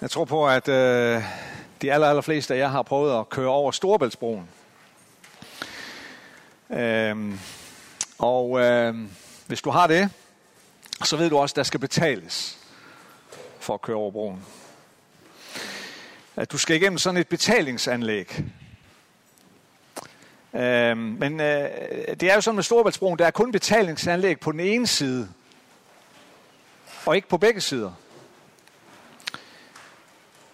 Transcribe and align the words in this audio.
Jeg 0.00 0.10
tror 0.10 0.24
på, 0.24 0.48
at 0.48 0.68
øh, 0.68 1.22
de 1.82 1.92
aller, 1.92 2.06
aller 2.06 2.22
fleste 2.22 2.54
af 2.54 2.58
jer 2.58 2.68
har 2.68 2.82
prøvet 2.82 3.20
at 3.20 3.28
køre 3.28 3.48
over 3.48 3.72
Storebæltsbroen. 3.72 4.48
Øhm, 6.70 7.38
og 8.18 8.60
øh, 8.60 8.94
hvis 9.46 9.62
du 9.62 9.70
har 9.70 9.86
det, 9.86 10.10
så 11.04 11.16
ved 11.16 11.30
du 11.30 11.38
også, 11.38 11.52
at 11.52 11.56
der 11.56 11.62
skal 11.62 11.80
betales 11.80 12.58
for 13.60 13.74
at 13.74 13.82
køre 13.82 13.96
over 13.96 14.10
broen. 14.10 14.44
At 16.36 16.52
du 16.52 16.58
skal 16.58 16.76
igennem 16.76 16.98
sådan 16.98 17.20
et 17.20 17.28
betalingsanlæg. 17.28 18.44
Øhm, 20.54 20.98
men 20.98 21.40
øh, 21.40 21.68
det 22.20 22.30
er 22.30 22.34
jo 22.34 22.40
sådan 22.40 22.56
med 22.56 22.64
Storebæltsbroen, 22.64 23.18
der 23.18 23.26
er 23.26 23.30
kun 23.30 23.52
betalingsanlæg 23.52 24.40
på 24.40 24.52
den 24.52 24.60
ene 24.60 24.86
side, 24.86 25.28
og 27.06 27.16
ikke 27.16 27.28
på 27.28 27.38
begge 27.38 27.60
sider. 27.60 27.92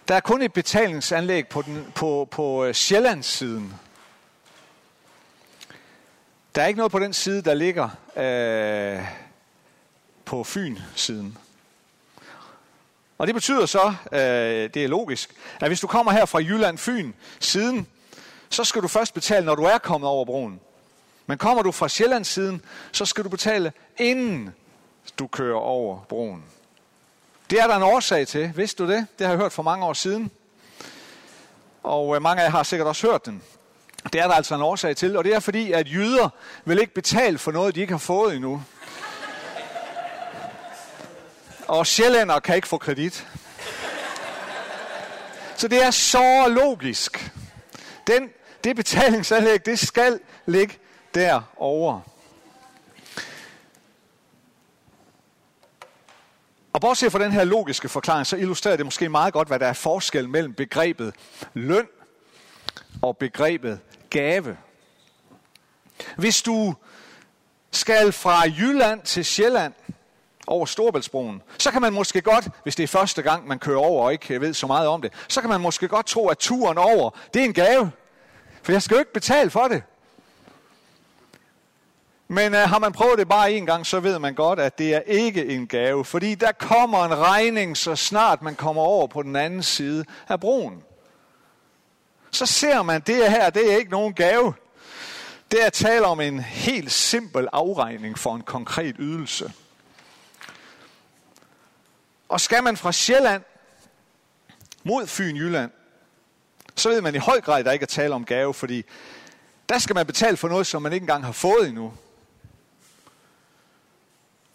Der 0.09 0.15
er 0.15 0.21
kun 0.21 0.43
et 0.43 0.53
betalingsanlæg 0.53 1.49
på, 1.49 1.63
den, 1.63 1.93
på, 1.95 2.29
på 2.31 2.73
Sjællands 2.73 2.77
Sjællandssiden. 2.77 3.75
Der 6.55 6.63
er 6.63 6.67
ikke 6.67 6.79
noget 6.79 6.93
på 6.93 6.99
den 6.99 7.13
side, 7.13 7.43
der 7.43 7.55
ligger 7.55 7.89
øh, 8.17 9.07
på 10.25 10.45
Fyn-siden. 10.45 11.39
Og 13.19 13.27
det 13.27 13.35
betyder 13.35 13.67
så, 13.67 13.95
øh, 14.13 14.19
det 14.75 14.77
er 14.77 14.89
logisk, 14.89 15.35
at 15.61 15.69
hvis 15.69 15.81
du 15.81 15.87
kommer 15.87 16.13
her 16.13 16.25
fra 16.25 16.41
Jylland-Fyn 16.41 17.13
siden, 17.41 17.87
så 18.51 18.65
skal 18.65 18.83
du 18.83 18.89
først 18.89 19.15
betale, 19.15 19.47
når 19.47 19.55
du 19.55 19.63
er 19.63 19.79
kommet 19.79 20.11
over 20.11 20.25
broen. 20.25 20.61
Men 21.27 21.39
kommer 21.39 21.63
du 21.63 21.73
fra 21.73 21.89
Sjællandssiden, 21.89 22.63
så 22.93 23.05
skal 23.05 23.25
du 23.25 23.29
betale, 23.29 23.73
inden 23.99 24.55
du 25.19 25.27
kører 25.27 25.59
over 25.59 26.01
broen. 26.09 26.45
Det 27.51 27.61
er 27.61 27.67
der 27.67 27.77
en 27.77 27.83
årsag 27.83 28.27
til. 28.27 28.53
Vidste 28.57 28.85
du 28.85 28.91
det? 28.91 29.07
Det 29.19 29.27
har 29.27 29.33
jeg 29.35 29.41
hørt 29.41 29.53
for 29.53 29.63
mange 29.63 29.87
år 29.87 29.93
siden. 29.93 30.31
Og 31.83 32.17
øh, 32.17 32.23
mange 32.23 32.43
af 32.43 32.47
jer 32.47 32.51
har 32.51 32.63
sikkert 32.63 32.89
også 32.89 33.07
hørt 33.07 33.27
den. 33.27 33.43
Det 34.13 34.21
er 34.21 34.27
der 34.27 34.35
altså 34.35 34.55
en 34.55 34.63
årsag 34.63 34.97
til, 34.97 35.17
og 35.17 35.25
det 35.25 35.35
er 35.35 35.41
fordi, 35.41 35.73
at 35.73 35.89
jyder 35.89 36.29
vil 36.65 36.81
ikke 36.81 36.95
betale 36.95 37.39
for 37.39 37.53
noget, 37.53 37.75
de 37.75 37.81
ikke 37.81 37.93
har 37.93 37.99
fået 37.99 38.35
endnu. 38.35 38.63
Og 41.69 41.87
sjællænder 41.87 42.41
kan 42.41 42.57
ikke 42.57 42.69
få 42.69 42.79
kredit. 42.79 43.27
Så 45.57 45.69
det 45.69 45.85
er 45.85 45.91
så 45.91 46.49
logisk. 46.49 47.33
Den, 48.07 48.31
det 48.65 48.77
betalingsanlæg, 48.77 49.67
det 49.67 49.79
skal 49.79 50.21
ligge 50.47 50.79
derovre. 51.15 52.03
Og 56.75 56.81
bortset 56.81 57.13
fra 57.13 57.19
den 57.19 57.33
her 57.33 57.45
logiske 57.45 57.89
forklaring, 57.89 58.27
så 58.27 58.37
illustrerer 58.37 58.77
det 58.77 58.87
måske 58.87 59.09
meget 59.09 59.33
godt, 59.33 59.49
hvad 59.49 59.59
der 59.59 59.67
er 59.67 59.73
forskel 59.73 60.29
mellem 60.29 60.55
begrebet 60.55 61.15
løn 61.55 61.87
og 63.03 63.17
begrebet 63.17 63.81
gave. 64.11 64.57
Hvis 66.17 66.43
du 66.43 66.75
skal 67.71 68.13
fra 68.13 68.43
Jylland 68.59 69.03
til 69.03 69.25
Sjælland 69.25 69.73
over 70.47 70.67
Storbæltsbroen, 70.67 71.43
så 71.59 71.71
kan 71.71 71.83
man 71.83 71.93
måske 71.93 72.21
godt, 72.21 72.49
hvis 72.63 72.77
det 72.77 72.83
er 72.83 72.89
første 72.89 73.23
gang, 73.23 73.47
man 73.47 73.59
kører 73.59 73.79
over 73.79 74.05
og 74.05 74.13
ikke 74.13 74.41
ved 74.41 74.55
så 74.55 74.67
meget 74.67 74.89
om 74.89 75.03
det, 75.03 75.13
så 75.29 75.41
kan 75.41 75.51
man 75.51 75.61
måske 75.61 75.89
godt 75.89 76.07
tro, 76.07 76.29
at 76.29 76.39
turen 76.39 76.79
over, 76.79 77.11
det 77.35 77.41
er 77.41 77.45
en 77.45 77.55
gave. 77.55 77.91
For 78.63 78.73
jeg 78.73 78.83
skal 78.83 78.95
jo 78.95 78.99
ikke 78.99 79.13
betale 79.13 79.51
for 79.51 79.69
det. 79.69 79.83
Men 82.35 82.55
uh, 82.55 82.61
har 82.61 82.79
man 82.79 82.93
prøvet 82.93 83.19
det 83.19 83.29
bare 83.29 83.53
en 83.53 83.67
gang, 83.67 83.87
så 83.87 84.01
ved 84.01 84.19
man 84.19 84.35
godt, 84.35 84.61
at 84.61 84.79
det 84.79 84.95
er 84.95 85.01
ikke 85.01 85.47
en 85.47 85.67
gave. 85.67 86.05
Fordi 86.05 86.35
der 86.35 86.53
kommer 86.53 87.05
en 87.05 87.19
regning, 87.19 87.77
så 87.77 87.97
snart 87.97 88.43
man 88.43 88.55
kommer 88.55 88.83
over 88.83 89.07
på 89.07 89.23
den 89.23 89.37
anden 89.37 89.63
side 89.63 90.05
af 90.29 90.41
broen. 90.41 90.83
Så 92.31 92.47
ser 92.47 92.83
man, 92.83 92.97
at 92.97 93.07
det 93.07 93.31
her, 93.31 93.51
det 93.51 93.73
er 93.73 93.77
ikke 93.77 93.91
nogen 93.91 94.15
gave. 94.15 94.55
Det 95.51 95.67
er 95.67 95.71
tale 95.71 96.07
om 96.07 96.21
en 96.21 96.41
helt 96.41 96.93
simpel 96.93 97.49
afregning 97.53 98.19
for 98.19 98.35
en 98.35 98.43
konkret 98.43 98.97
ydelse. 98.99 99.53
Og 102.29 102.41
skal 102.41 102.63
man 102.63 102.77
fra 102.77 102.93
Sjælland 102.93 103.43
mod 104.85 105.07
Fyn 105.07 105.37
Jylland, 105.37 105.71
så 106.77 106.89
ved 106.89 107.01
man 107.01 107.15
i 107.15 107.19
høj 107.19 107.41
grad, 107.41 107.59
at 107.59 107.65
der 107.65 107.73
ikke 107.73 107.83
er 107.83 107.87
tale 107.87 108.15
om 108.15 108.25
gave, 108.25 108.55
fordi 108.55 108.85
der 109.69 109.79
skal 109.79 109.95
man 109.95 110.07
betale 110.07 110.37
for 110.37 110.49
noget, 110.49 110.67
som 110.67 110.83
man 110.83 110.93
ikke 110.93 111.05
engang 111.05 111.25
har 111.25 111.33
fået 111.33 111.69
endnu. 111.69 111.93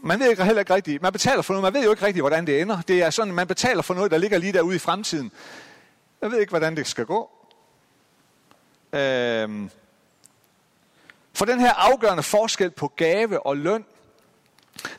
Man 0.02 0.20
ved 0.20 0.30
ikke 0.30 0.44
heller 0.44 0.60
ikke 0.60 0.74
rigtigt, 0.74 1.02
man 1.02 1.12
betaler 1.12 1.42
for 1.42 1.54
noget, 1.54 1.64
man 1.64 1.74
ved 1.74 1.84
jo 1.84 1.92
ikke 1.92 2.06
rigtigt, 2.06 2.24
hvordan 2.24 2.48
det 2.48 2.62
ender. 2.62 2.82
Det 2.82 3.04
er 3.04 3.10
sådan, 3.10 3.34
man 3.34 3.48
betaler 3.48 3.82
for 3.82 3.94
noget, 3.94 4.12
der 4.12 4.18
ligger 4.18 4.38
lige 4.38 4.54
derude 4.54 4.76
i 4.76 4.80
fremtiden. 4.80 5.32
Jeg 6.22 6.32
ved 6.32 6.40
ikke, 6.40 6.50
hvordan 6.50 6.76
det 6.76 6.88
skal 6.88 7.06
gå. 7.06 7.30
Øhm. 8.94 9.70
For 11.34 11.46
den 11.46 11.60
her 11.60 11.74
afgørende 11.74 12.24
forskel 12.24 12.72
på 12.72 12.88
gave 12.88 13.46
og 13.46 13.58
løn, 13.58 13.86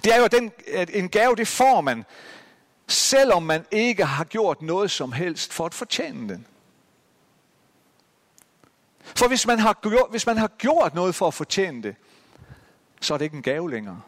det 0.04 0.14
er 0.14 0.20
jo, 0.20 0.26
den, 0.26 0.52
at 0.72 0.90
en 0.92 1.08
gave, 1.08 1.36
det 1.36 1.48
får 1.48 1.80
man, 1.80 2.04
selvom 2.88 3.42
man 3.42 3.64
ikke 3.70 4.04
har 4.04 4.24
gjort 4.24 4.62
noget 4.62 4.90
som 4.90 5.12
helst 5.12 5.52
for 5.52 5.66
at 5.66 5.74
fortjene 5.74 6.28
den. 6.28 6.46
For 9.00 9.28
hvis 9.28 9.46
man 9.46 9.58
har 9.58 9.78
gjort, 9.82 10.10
hvis 10.10 10.26
man 10.26 10.36
har 10.36 10.48
gjort 10.58 10.94
noget 10.94 11.14
for 11.14 11.26
at 11.26 11.34
fortjene 11.34 11.82
det, 11.82 11.96
så 13.00 13.14
er 13.14 13.18
det 13.18 13.24
ikke 13.24 13.36
en 13.36 13.42
gave 13.42 13.70
længere 13.70 14.00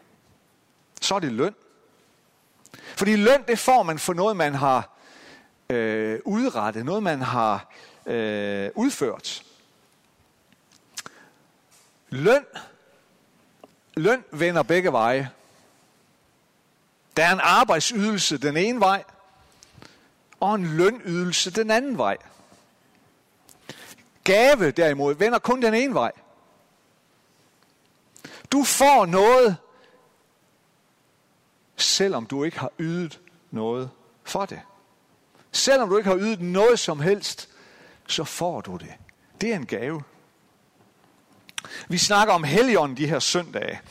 så 1.03 1.15
er 1.15 1.19
det 1.19 1.31
løn. 1.31 1.55
Fordi 2.95 3.15
løn, 3.15 3.43
det 3.47 3.59
får 3.59 3.83
man 3.83 3.99
for 3.99 4.13
noget, 4.13 4.37
man 4.37 4.55
har 4.55 4.89
øh, 5.69 6.19
udrettet, 6.25 6.85
noget, 6.85 7.03
man 7.03 7.21
har 7.21 7.69
øh, 8.05 8.69
udført. 8.75 9.43
Løn, 12.09 12.45
løn 13.93 14.23
vender 14.31 14.63
begge 14.63 14.91
veje. 14.91 15.29
Der 17.17 17.25
er 17.25 17.33
en 17.33 17.39
arbejdsydelse 17.43 18.37
den 18.37 18.57
ene 18.57 18.79
vej, 18.79 19.03
og 20.39 20.55
en 20.55 20.77
lønydelse 20.77 21.51
den 21.51 21.71
anden 21.71 21.97
vej. 21.97 22.17
Gave 24.23 24.71
derimod 24.71 25.15
vender 25.15 25.39
kun 25.39 25.61
den 25.61 25.73
ene 25.73 25.93
vej. 25.93 26.11
Du 28.51 28.63
får 28.63 29.05
noget 29.05 29.57
selvom 31.75 32.25
du 32.25 32.43
ikke 32.43 32.59
har 32.59 32.71
ydet 32.79 33.19
noget 33.51 33.89
for 34.23 34.45
det. 34.45 34.59
Selvom 35.51 35.89
du 35.89 35.97
ikke 35.97 36.09
har 36.09 36.17
ydet 36.17 36.41
noget 36.41 36.79
som 36.79 36.99
helst, 36.99 37.49
så 38.07 38.23
får 38.23 38.61
du 38.61 38.77
det. 38.77 38.93
Det 39.41 39.51
er 39.51 39.55
en 39.55 39.65
gave. 39.65 40.03
Vi 41.87 41.97
snakker 41.97 42.33
om 42.33 42.43
Helligånden 42.43 42.97
de 42.97 43.07
her 43.07 43.19
søndage, 43.19 43.81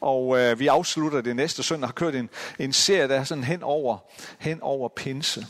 og 0.00 0.38
øh, 0.38 0.58
vi 0.58 0.66
afslutter 0.66 1.20
det 1.20 1.36
næste 1.36 1.62
søndag, 1.62 1.88
har 1.88 1.92
kørt 1.92 2.14
en, 2.14 2.30
en 2.58 2.72
serie, 2.72 3.08
der 3.08 3.20
er 3.20 3.24
sådan 3.24 3.44
hen 3.44 3.62
over, 3.62 3.98
hen 4.38 4.62
over 4.62 4.88
pinse. 4.88 5.46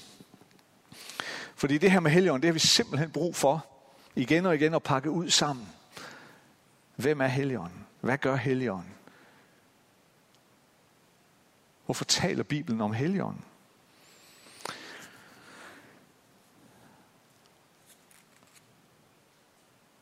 Fordi 1.55 1.79
det 1.79 1.91
her 1.91 2.01
med 2.01 2.11
Helligånden, 2.11 2.43
det 2.43 2.49
har 2.49 2.53
vi 2.53 2.59
simpelthen 2.59 3.11
brug 3.11 3.37
for, 3.37 3.67
igen 4.15 4.47
og 4.47 4.55
igen 4.55 4.75
at 4.75 4.83
pakke 4.83 5.11
ud 5.11 5.31
sammen. 5.31 5.69
Hvem 6.97 7.21
er 7.21 7.27
Helligånden? 7.27 7.87
Hvad 8.01 8.19
gør 8.19 8.37
Helligånden? 8.37 8.95
Hvorfor 11.91 12.05
taler 12.05 12.43
Bibelen 12.43 12.81
om 12.81 12.93
Helligånden? 12.93 13.45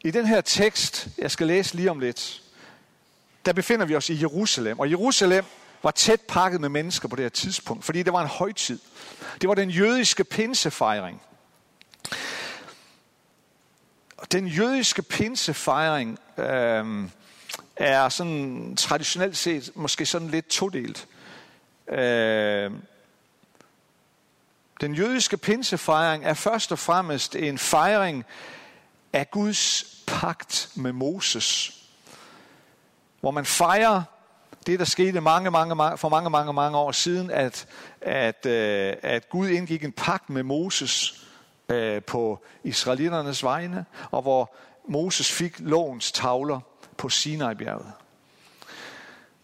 I 0.05 0.11
den 0.11 0.27
her 0.27 0.41
tekst, 0.41 1.09
jeg 1.19 1.31
skal 1.31 1.47
læse 1.47 1.75
lige 1.75 1.91
om 1.91 1.99
lidt, 1.99 2.43
der 3.47 3.53
befinder 3.53 3.87
vi 3.87 3.95
os 3.95 4.11
i 4.11 4.21
Jerusalem. 4.21 4.79
Og 4.79 4.91
Jerusalem 4.91 5.45
var 5.83 5.91
tæt 5.91 6.21
pakket 6.21 6.61
med 6.61 6.69
mennesker 6.69 7.09
på 7.09 7.17
det 7.17 7.25
her 7.25 7.31
tidspunkt, 7.31 7.85
fordi 7.85 8.03
det 8.03 8.13
var 8.13 8.23
en 8.23 8.29
højtid. 8.29 8.79
Det 9.41 9.49
var 9.49 9.55
den 9.55 9.71
jødiske 9.71 10.25
pinsefejring. 10.25 11.23
Og 14.17 14.33
den 14.33 14.47
jødiske 14.47 15.03
pinsefejring 15.03 16.19
øh, 16.39 17.09
er 17.77 18.09
sådan 18.09 18.77
traditionelt 18.77 19.37
set 19.37 19.71
måske 19.75 20.07
sådan 20.07 20.29
lidt 20.29 20.49
todelt. 20.49 21.09
Øh, 21.91 22.71
den 24.81 24.95
jødiske 24.95 25.37
pinsefejring 25.37 26.25
er 26.25 26.35
først 26.35 26.73
og 26.73 26.79
fremmest 26.79 27.37
en 27.37 27.59
fejring 27.59 28.25
af 29.13 29.31
Guds 29.31 29.85
pagt 30.07 30.71
med 30.75 30.93
Moses. 30.93 31.83
Hvor 33.21 33.31
man 33.31 33.45
fejrer 33.45 34.03
det, 34.67 34.79
der 34.79 34.85
skete 34.85 35.21
mange, 35.21 35.51
mange, 35.51 35.75
mange, 35.75 35.99
for 35.99 36.09
mange, 36.09 36.31
mange, 36.31 36.53
mange 36.53 36.79
år 36.79 36.93
siden, 36.93 37.31
at, 37.31 37.67
at, 38.01 38.47
øh, 38.47 38.97
at 39.03 39.29
Gud 39.29 39.49
indgik 39.49 39.85
en 39.85 39.93
pagt 39.93 40.31
med 40.31 40.43
Moses 40.43 41.27
øh, 41.69 42.03
på 42.03 42.45
israeliternes 42.65 43.45
vegne, 43.45 43.85
og 44.11 44.23
hvor 44.23 44.55
Moses 44.89 45.33
fik 45.33 45.55
lovens 45.59 46.13
tavler 46.13 46.61
på 46.97 47.09
Sinai-bjerget. 47.09 47.93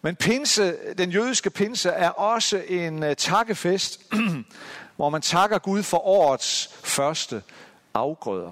Men 0.05 0.15
pinse, 0.15 0.93
den 0.93 1.11
jødiske 1.11 1.49
pinse 1.49 1.89
er 1.89 2.09
også 2.09 2.57
en 2.67 3.03
øh, 3.03 3.15
takkefest, 3.15 4.01
hvor 4.95 5.09
man 5.09 5.21
takker 5.21 5.57
Gud 5.57 5.83
for 5.83 5.97
årets 5.97 6.69
første 6.83 7.43
afgrøder. 7.93 8.51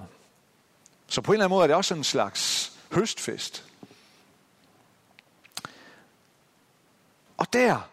Så 1.06 1.20
på 1.20 1.32
en 1.32 1.34
eller 1.34 1.44
anden 1.44 1.54
måde 1.54 1.62
er 1.62 1.66
det 1.66 1.76
også 1.76 1.94
en 1.94 2.04
slags 2.04 2.72
høstfest. 2.92 3.64
Og 7.36 7.52
der, 7.52 7.88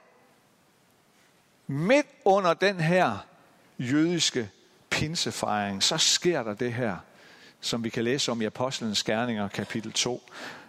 midt 1.68 2.08
under 2.26 2.54
den 2.54 2.80
her 2.80 3.18
jødiske 3.80 4.50
pinsefejring, 4.90 5.84
så 5.84 5.98
sker 5.98 6.44
der 6.44 6.54
det 6.54 6.74
her, 6.74 6.98
som 7.60 7.84
vi 7.84 7.90
kan 7.90 8.04
læse 8.04 8.32
om 8.32 8.42
i 8.42 8.46
Apostlenes 8.46 9.04
Gerninger, 9.04 9.48
kapitel 9.48 9.92
2, 9.92 10.24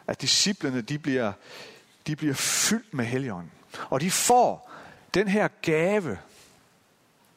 at 0.07 0.21
disciplene, 0.21 0.81
de 0.81 0.99
bliver, 0.99 1.33
de 2.07 2.17
bliver 2.17 2.35
fyldt 2.35 2.95
med 2.95 3.05
helligånden. 3.05 3.51
Og 3.91 4.01
de 4.01 4.11
får 4.11 4.71
den 5.15 5.29
her 5.29 5.49
gave, 5.63 6.19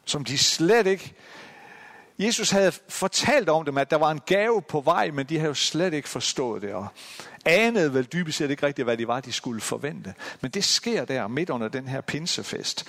som 0.06 0.26
de 0.26 0.38
slet 0.38 0.88
ikke... 0.88 1.14
Jesus 2.20 2.50
havde 2.50 2.72
fortalt 2.90 3.50
om 3.50 3.66
dem, 3.66 3.78
at 3.78 3.92
der 3.92 3.98
var 3.98 4.12
en 4.12 4.22
gave 4.26 4.62
på 4.62 4.82
vej, 4.82 5.12
men 5.12 5.26
de 5.26 5.38
havde 5.38 5.48
jo 5.48 5.54
slet 5.54 5.94
ikke 5.94 6.10
forstået 6.10 6.62
det, 6.62 6.74
og 6.74 6.88
anede 7.46 7.94
vel 7.94 8.06
dybest 8.06 8.38
set 8.38 8.52
ikke 8.52 8.66
rigtigt, 8.66 8.86
hvad 8.86 8.98
det 8.98 9.08
var, 9.08 9.20
de 9.20 9.34
skulle 9.34 9.62
forvente. 9.62 10.14
Men 10.42 10.52
det 10.52 10.64
sker 10.64 11.06
der 11.06 11.28
midt 11.28 11.50
under 11.50 11.68
den 11.68 11.88
her 11.88 12.02
pinsefest. 12.02 12.86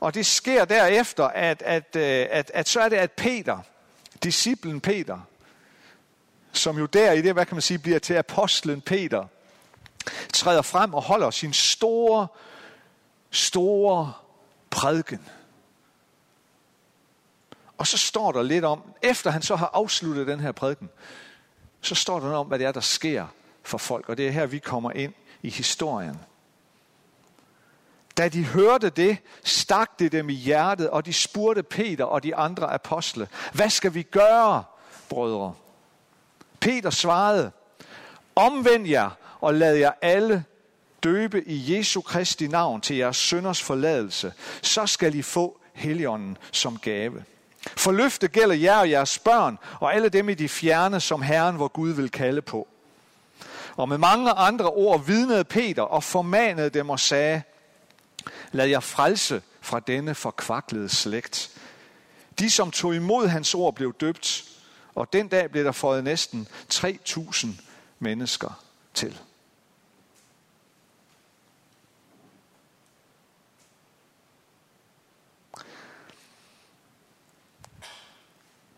Og 0.00 0.14
det 0.14 0.26
sker 0.26 0.64
derefter, 0.64 1.24
at, 1.24 1.62
at, 1.62 1.96
at, 1.96 2.28
at, 2.30 2.50
at 2.54 2.68
så 2.68 2.80
er 2.80 2.88
det, 2.88 2.96
at 2.96 3.12
Peter, 3.12 3.58
disciplen 4.22 4.80
Peter, 4.80 5.18
som 6.52 6.78
jo 6.78 6.86
der 6.86 7.12
i 7.12 7.22
det, 7.22 7.32
hvad 7.32 7.46
kan 7.46 7.54
man 7.54 7.62
sige, 7.62 7.78
bliver 7.78 7.98
til 7.98 8.14
apostlen 8.14 8.80
Peter, 8.80 9.24
træder 10.32 10.62
frem 10.62 10.94
og 10.94 11.02
holder 11.02 11.30
sin 11.30 11.52
store, 11.52 12.26
store 13.30 14.12
prædiken. 14.70 15.28
Og 17.78 17.86
så 17.86 17.98
står 17.98 18.32
der 18.32 18.42
lidt 18.42 18.64
om, 18.64 18.82
efter 19.02 19.30
han 19.30 19.42
så 19.42 19.56
har 19.56 19.70
afsluttet 19.72 20.26
den 20.26 20.40
her 20.40 20.52
prædiken, 20.52 20.90
så 21.80 21.94
står 21.94 22.14
der 22.14 22.26
noget 22.26 22.38
om, 22.38 22.46
hvad 22.46 22.58
det 22.58 22.66
er, 22.66 22.72
der 22.72 22.80
sker 22.80 23.26
for 23.62 23.78
folk. 23.78 24.08
Og 24.08 24.16
det 24.16 24.26
er 24.26 24.30
her, 24.30 24.46
vi 24.46 24.58
kommer 24.58 24.90
ind 24.90 25.14
i 25.42 25.50
historien. 25.50 26.20
Da 28.16 28.28
de 28.28 28.44
hørte 28.44 28.90
det, 28.90 29.18
stak 29.44 29.98
det 29.98 30.12
dem 30.12 30.30
i 30.30 30.34
hjertet, 30.34 30.90
og 30.90 31.06
de 31.06 31.12
spurgte 31.12 31.62
Peter 31.62 32.04
og 32.04 32.22
de 32.22 32.36
andre 32.36 32.72
apostle, 32.74 33.28
hvad 33.52 33.70
skal 33.70 33.94
vi 33.94 34.02
gøre, 34.02 34.64
brødre? 35.08 35.54
Peter 36.60 36.90
svarede, 36.90 37.52
omvend 38.36 38.86
jer 38.86 39.10
og 39.40 39.54
lad 39.54 39.74
jer 39.74 39.92
alle 40.02 40.44
døbe 41.02 41.48
i 41.48 41.76
Jesu 41.76 42.00
Kristi 42.00 42.46
navn 42.46 42.80
til 42.80 42.96
jeres 42.96 43.16
sønders 43.16 43.62
forladelse, 43.62 44.32
så 44.62 44.86
skal 44.86 45.14
I 45.14 45.22
få 45.22 45.60
Helligånden 45.72 46.38
som 46.52 46.78
gave. 46.78 47.24
For 47.76 47.92
løfte 47.92 48.28
gælder 48.28 48.54
jer 48.54 48.78
og 48.78 48.90
jeres 48.90 49.18
børn, 49.18 49.58
og 49.80 49.94
alle 49.94 50.08
dem 50.08 50.28
i 50.28 50.34
de 50.34 50.48
fjerne, 50.48 51.00
som 51.00 51.22
Herren, 51.22 51.56
hvor 51.56 51.68
Gud 51.68 51.90
vil 51.90 52.10
kalde 52.10 52.42
på. 52.42 52.68
Og 53.76 53.88
med 53.88 53.98
mange 53.98 54.30
andre 54.30 54.70
ord 54.70 55.06
vidnede 55.06 55.44
Peter 55.44 55.82
og 55.82 56.04
formanede 56.04 56.70
dem 56.70 56.90
og 56.90 57.00
sagde, 57.00 57.42
lad 58.52 58.66
jer 58.66 58.80
frelse 58.80 59.42
fra 59.60 59.80
denne 59.80 60.14
forkvaklede 60.14 60.88
slægt. 60.88 61.50
De, 62.38 62.50
som 62.50 62.70
tog 62.70 62.94
imod 62.94 63.26
hans 63.26 63.54
ord, 63.54 63.74
blev 63.74 63.94
døbt, 64.00 64.44
og 64.94 65.12
den 65.12 65.28
dag 65.28 65.50
blev 65.50 65.64
der 65.64 65.72
fået 65.72 66.04
næsten 66.04 66.48
3.000 66.74 67.46
mennesker 67.98 68.64
til. 68.94 69.18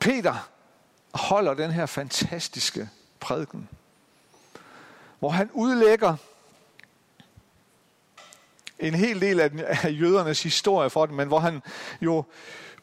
Peter 0.02 0.48
holder 1.14 1.54
den 1.54 1.70
her 1.70 1.86
fantastiske 1.86 2.88
prædiken, 3.20 3.68
hvor 5.18 5.28
han 5.28 5.50
udlægger 5.52 6.16
en 8.78 8.94
hel 8.94 9.20
del 9.20 9.40
af 9.40 9.50
jødernes 10.00 10.42
historie 10.42 10.90
for 10.90 11.06
dem, 11.06 11.14
men 11.14 11.28
hvor 11.28 11.38
han 11.38 11.62
jo 12.00 12.24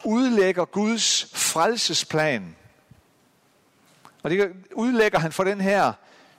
udlægger 0.03 0.65
Guds 0.65 1.25
frelsesplan. 1.33 2.55
Og 4.23 4.29
det 4.29 4.53
udlægger 4.73 5.19
han 5.19 5.31
for 5.31 5.43
den 5.43 5.61
her 5.61 5.93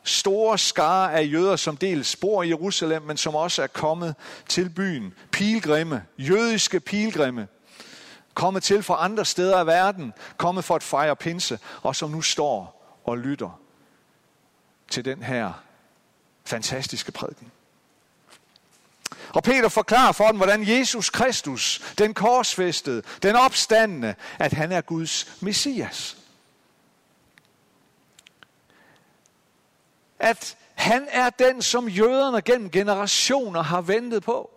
store 0.04 0.58
skare 0.58 1.12
af 1.12 1.28
jøder, 1.32 1.56
som 1.56 1.76
dels 1.76 2.16
bor 2.16 2.42
i 2.42 2.48
Jerusalem, 2.48 3.02
men 3.02 3.16
som 3.16 3.34
også 3.34 3.62
er 3.62 3.66
kommet 3.66 4.14
til 4.48 4.70
byen. 4.70 5.14
Pilgrimme, 5.32 6.04
jødiske 6.18 6.80
pilgrimme, 6.80 7.48
kommet 8.40 8.62
til 8.62 8.82
fra 8.82 9.04
andre 9.04 9.24
steder 9.24 9.58
af 9.58 9.66
verden, 9.66 10.12
kommet 10.36 10.64
for 10.64 10.76
at 10.76 10.82
fejre 10.82 11.16
pinse, 11.16 11.58
og 11.82 11.96
som 11.96 12.10
nu 12.10 12.22
står 12.22 12.82
og 13.04 13.18
lytter 13.18 13.60
til 14.88 15.04
den 15.04 15.22
her 15.22 15.52
fantastiske 16.44 17.12
prædiken. 17.12 17.52
Og 19.28 19.42
Peter 19.42 19.68
forklarer 19.68 20.12
for 20.12 20.26
dem, 20.26 20.36
hvordan 20.36 20.68
Jesus 20.68 21.10
Kristus, 21.10 21.94
den 21.98 22.14
korsfæstede, 22.14 23.02
den 23.22 23.36
opstandende, 23.36 24.14
at 24.38 24.52
han 24.52 24.72
er 24.72 24.80
Guds 24.80 25.42
messias. 25.42 26.16
At 30.18 30.56
han 30.74 31.08
er 31.10 31.30
den, 31.30 31.62
som 31.62 31.88
jøderne 31.88 32.42
gennem 32.42 32.70
generationer 32.70 33.62
har 33.62 33.80
ventet 33.80 34.22
på. 34.22 34.50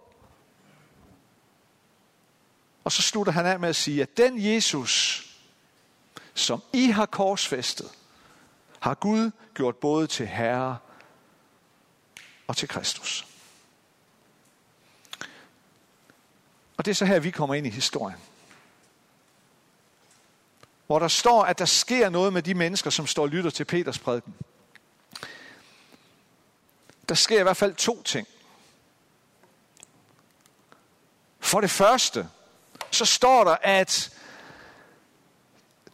Og 2.84 2.92
så 2.92 3.02
slutter 3.02 3.34
han 3.34 3.46
af 3.46 3.60
med 3.60 3.70
at 3.70 3.76
sige, 3.76 4.02
at 4.02 4.18
den 4.18 4.54
Jesus, 4.54 5.26
som 6.34 6.64
I 6.74 6.88
har 6.88 7.06
korsfæstet, 7.06 7.92
har 8.80 8.94
Gud 8.94 9.32
gjort 9.54 9.76
både 9.76 10.08
til 10.08 10.28
Herre 10.28 10.78
og 12.48 12.58
til 12.58 12.68
Kristus. 12.68 13.28
Og 16.78 16.86
det 16.86 16.92
er 16.92 16.96
så 16.96 17.06
her, 17.06 17.20
vi 17.20 17.32
kommer 17.32 17.56
ind 17.56 17.68
i 17.68 17.70
historien. 17.70 18.20
Hvor 20.88 21.00
der 21.00 21.08
står, 21.08 21.44
at 21.44 21.60
der 21.60 21.66
sker 21.66 22.10
noget 22.10 22.34
med 22.34 22.42
de 22.42 22.54
mennesker, 22.54 22.90
som 22.90 23.08
står 23.08 23.24
og 23.24 23.30
lytter 23.30 23.50
til 23.50 23.66
Peters 23.66 24.00
prædiken. 24.00 24.34
Der 27.10 27.16
sker 27.16 27.40
i 27.40 27.44
hvert 27.44 27.58
fald 27.58 27.76
to 27.76 28.04
ting. 28.04 28.28
For 31.40 31.62
det 31.62 31.72
første, 31.72 32.30
så 32.94 33.06
står 33.06 33.44
der, 33.44 33.56
at 33.62 34.18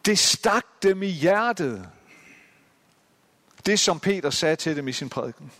det 0.04 0.18
stak 0.18 0.66
dem 0.82 1.02
i 1.02 1.06
hjertet. 1.06 1.88
Det, 3.66 3.80
som 3.80 4.00
Peter 4.00 4.30
sagde 4.30 4.56
til 4.56 4.76
dem 4.76 4.88
i 4.88 4.92
sin 4.92 5.08
prædiken. 5.08 5.52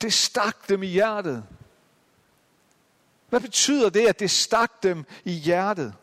Det 0.00 0.12
stak 0.12 0.68
dem 0.68 0.82
i 0.82 0.86
hjertet. 0.86 1.44
Hvad 3.28 3.40
betyder 3.40 3.90
det, 3.90 4.06
at 4.06 4.20
det 4.20 4.30
stak 4.30 4.82
dem 4.82 5.04
i 5.24 5.32
hjertet? 5.32 5.94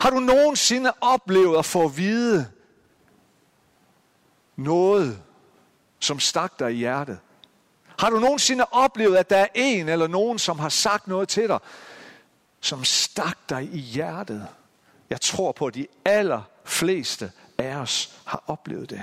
Har 0.00 0.10
du 0.10 0.20
nogensinde 0.20 0.92
oplevet 1.00 1.58
at 1.58 1.64
få 1.64 1.84
at 1.84 1.96
vide 1.96 2.50
noget, 4.56 5.22
som 6.00 6.20
stak 6.20 6.58
dig 6.58 6.72
i 6.72 6.76
hjertet? 6.76 7.18
Har 7.98 8.10
du 8.10 8.18
nogensinde 8.18 8.64
oplevet, 8.64 9.16
at 9.16 9.30
der 9.30 9.36
er 9.36 9.46
en 9.54 9.88
eller 9.88 10.06
nogen, 10.06 10.38
som 10.38 10.58
har 10.58 10.68
sagt 10.68 11.06
noget 11.06 11.28
til 11.28 11.48
dig, 11.48 11.58
som 12.62 12.84
stak 12.84 13.38
dig 13.48 13.68
i 13.72 13.78
hjertet? 13.78 14.46
Jeg 15.10 15.20
tror 15.20 15.52
på, 15.52 15.66
at 15.66 15.74
de 15.74 15.86
allerfleste 16.04 17.32
af 17.58 17.76
os 17.76 18.14
har 18.24 18.42
oplevet 18.46 18.90
det. 18.90 19.02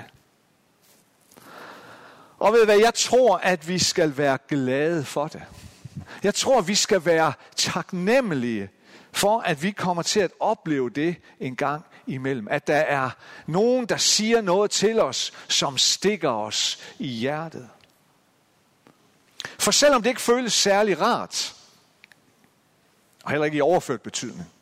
Og 2.38 2.52
ved 2.52 2.64
hvad, 2.64 2.78
jeg 2.78 2.94
tror, 2.94 3.36
at 3.36 3.68
vi 3.68 3.78
skal 3.78 4.16
være 4.16 4.38
glade 4.48 5.04
for 5.04 5.28
det. 5.28 5.42
Jeg 6.22 6.34
tror, 6.34 6.60
vi 6.60 6.74
skal 6.74 7.04
være 7.04 7.32
taknemmelige 7.56 8.70
for, 9.12 9.40
at 9.40 9.62
vi 9.62 9.70
kommer 9.70 10.02
til 10.02 10.20
at 10.20 10.30
opleve 10.40 10.90
det 10.90 11.16
en 11.40 11.56
gang 11.56 11.84
imellem. 12.06 12.48
At 12.50 12.66
der 12.66 12.76
er 12.76 13.10
nogen, 13.46 13.86
der 13.86 13.96
siger 13.96 14.40
noget 14.40 14.70
til 14.70 15.00
os, 15.00 15.32
som 15.48 15.78
stikker 15.78 16.30
os 16.30 16.78
i 16.98 17.06
hjertet. 17.06 17.68
For 19.58 19.70
selvom 19.70 20.02
det 20.02 20.10
ikke 20.10 20.20
føles 20.20 20.52
særlig 20.52 21.00
rart, 21.00 21.54
og 23.30 23.32
heller 23.32 23.44
ikke 23.44 23.58
i 23.58 23.60
overført 23.60 24.02
betydning, 24.02 24.52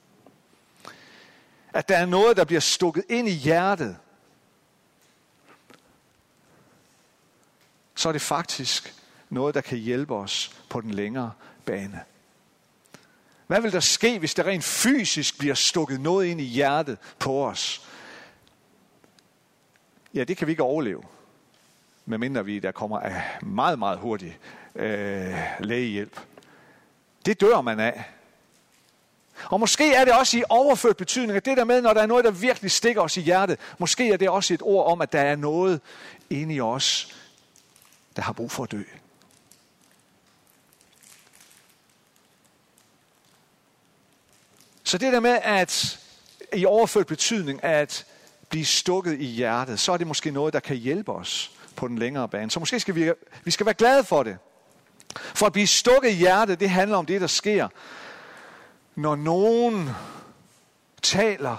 at 1.72 1.88
der 1.88 1.96
er 1.96 2.06
noget, 2.06 2.36
der 2.36 2.44
bliver 2.44 2.60
stukket 2.60 3.04
ind 3.08 3.28
i 3.28 3.32
hjertet, 3.32 3.96
så 7.94 8.08
er 8.08 8.12
det 8.12 8.22
faktisk 8.22 8.94
noget, 9.30 9.54
der 9.54 9.60
kan 9.60 9.78
hjælpe 9.78 10.14
os 10.14 10.60
på 10.68 10.80
den 10.80 10.90
længere 10.90 11.32
bane. 11.64 12.00
Hvad 13.46 13.60
vil 13.60 13.72
der 13.72 13.80
ske, 13.80 14.18
hvis 14.18 14.34
der 14.34 14.46
rent 14.46 14.64
fysisk 14.64 15.38
bliver 15.38 15.54
stukket 15.54 16.00
noget 16.00 16.26
ind 16.26 16.40
i 16.40 16.44
hjertet 16.44 16.98
på 17.18 17.46
os? 17.46 17.88
Ja, 20.14 20.24
det 20.24 20.36
kan 20.36 20.46
vi 20.46 20.52
ikke 20.52 20.62
overleve, 20.62 21.02
medmindre 22.06 22.44
vi 22.44 22.58
der 22.58 22.72
kommer 22.72 23.00
af 23.00 23.22
meget, 23.42 23.78
meget 23.78 23.98
hurtig 23.98 24.38
øh, 24.74 25.38
lægehjælp. 25.60 26.20
Det 27.26 27.40
dør 27.40 27.60
man 27.60 27.80
af. 27.80 28.17
Og 29.44 29.60
måske 29.60 29.94
er 29.94 30.04
det 30.04 30.14
også 30.14 30.38
i 30.38 30.42
overført 30.48 30.96
betydning, 30.96 31.36
at 31.36 31.44
det 31.44 31.56
der 31.56 31.64
med, 31.64 31.82
når 31.82 31.92
der 31.92 32.02
er 32.02 32.06
noget, 32.06 32.24
der 32.24 32.30
virkelig 32.30 32.70
stikker 32.70 33.02
os 33.02 33.16
i 33.16 33.20
hjertet, 33.20 33.58
måske 33.78 34.12
er 34.12 34.16
det 34.16 34.28
også 34.28 34.54
et 34.54 34.62
ord 34.62 34.92
om, 34.92 35.00
at 35.00 35.12
der 35.12 35.20
er 35.20 35.36
noget 35.36 35.80
inde 36.30 36.54
i 36.54 36.60
os, 36.60 37.14
der 38.16 38.22
har 38.22 38.32
brug 38.32 38.50
for 38.50 38.62
at 38.62 38.70
dø. 38.70 38.82
Så 44.84 44.98
det 44.98 45.12
der 45.12 45.20
med, 45.20 45.38
at 45.42 45.98
i 46.54 46.64
overført 46.64 47.06
betydning, 47.06 47.64
at 47.64 48.06
blive 48.48 48.64
stukket 48.64 49.20
i 49.20 49.24
hjertet, 49.24 49.80
så 49.80 49.92
er 49.92 49.96
det 49.96 50.06
måske 50.06 50.30
noget, 50.30 50.54
der 50.54 50.60
kan 50.60 50.76
hjælpe 50.76 51.12
os 51.12 51.50
på 51.76 51.88
den 51.88 51.98
længere 51.98 52.28
bane. 52.28 52.50
Så 52.50 52.60
måske 52.60 52.80
skal 52.80 52.94
vi, 52.94 53.12
vi 53.44 53.50
skal 53.50 53.66
være 53.66 53.74
glade 53.74 54.04
for 54.04 54.22
det. 54.22 54.38
For 55.16 55.46
at 55.46 55.52
blive 55.52 55.66
stukket 55.66 56.10
i 56.10 56.14
hjertet, 56.14 56.60
det 56.60 56.70
handler 56.70 56.96
om 56.96 57.06
det, 57.06 57.20
der 57.20 57.26
sker, 57.26 57.68
når 58.98 59.16
nogen 59.16 59.88
taler 61.02 61.56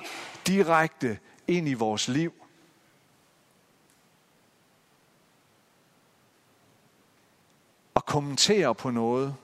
direkte 0.47 1.19
ind 1.47 1.69
i 1.69 1.73
vores 1.73 2.07
liv. 2.07 2.33
Og 7.93 8.05
kommenterer 8.05 8.73
på 8.73 8.89
noget. 8.89 9.35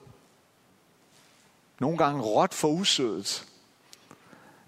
Nogle 1.78 1.98
gange 1.98 2.22
råt 2.22 2.54
for 2.54 2.68
usødet. 2.68 3.48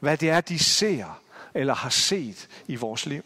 Hvad 0.01 0.17
det 0.17 0.31
er, 0.31 0.41
de 0.41 0.59
ser 0.59 1.21
eller 1.55 1.75
har 1.75 1.91
set 1.91 2.49
i 2.67 2.77
vores 2.77 3.07
liv. 3.07 3.25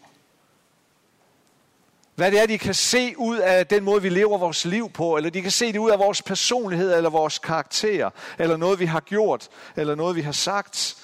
Hvad 2.23 2.31
det 2.31 2.41
er, 2.41 2.47
de 2.47 2.59
kan 2.59 2.75
se 2.75 3.19
ud 3.19 3.39
af 3.39 3.67
den 3.67 3.85
måde, 3.85 4.03
vi 4.03 4.09
lever 4.09 4.39
vores 4.39 4.65
liv 4.65 4.91
på, 4.91 5.17
eller 5.17 5.31
de 5.31 5.43
kan 5.43 5.51
se 5.51 5.73
det 5.73 5.79
ud 5.79 5.91
af 5.91 5.99
vores 5.99 6.23
personlighed, 6.23 6.97
eller 6.97 7.11
vores 7.11 7.39
karakter, 7.39 8.11
eller 8.39 8.57
noget, 8.57 8.79
vi 8.79 8.87
har 8.87 9.01
gjort, 9.01 9.49
eller 9.77 9.95
noget, 9.95 10.17
vi 10.17 10.21
har 10.21 10.33
sagt. 10.33 10.97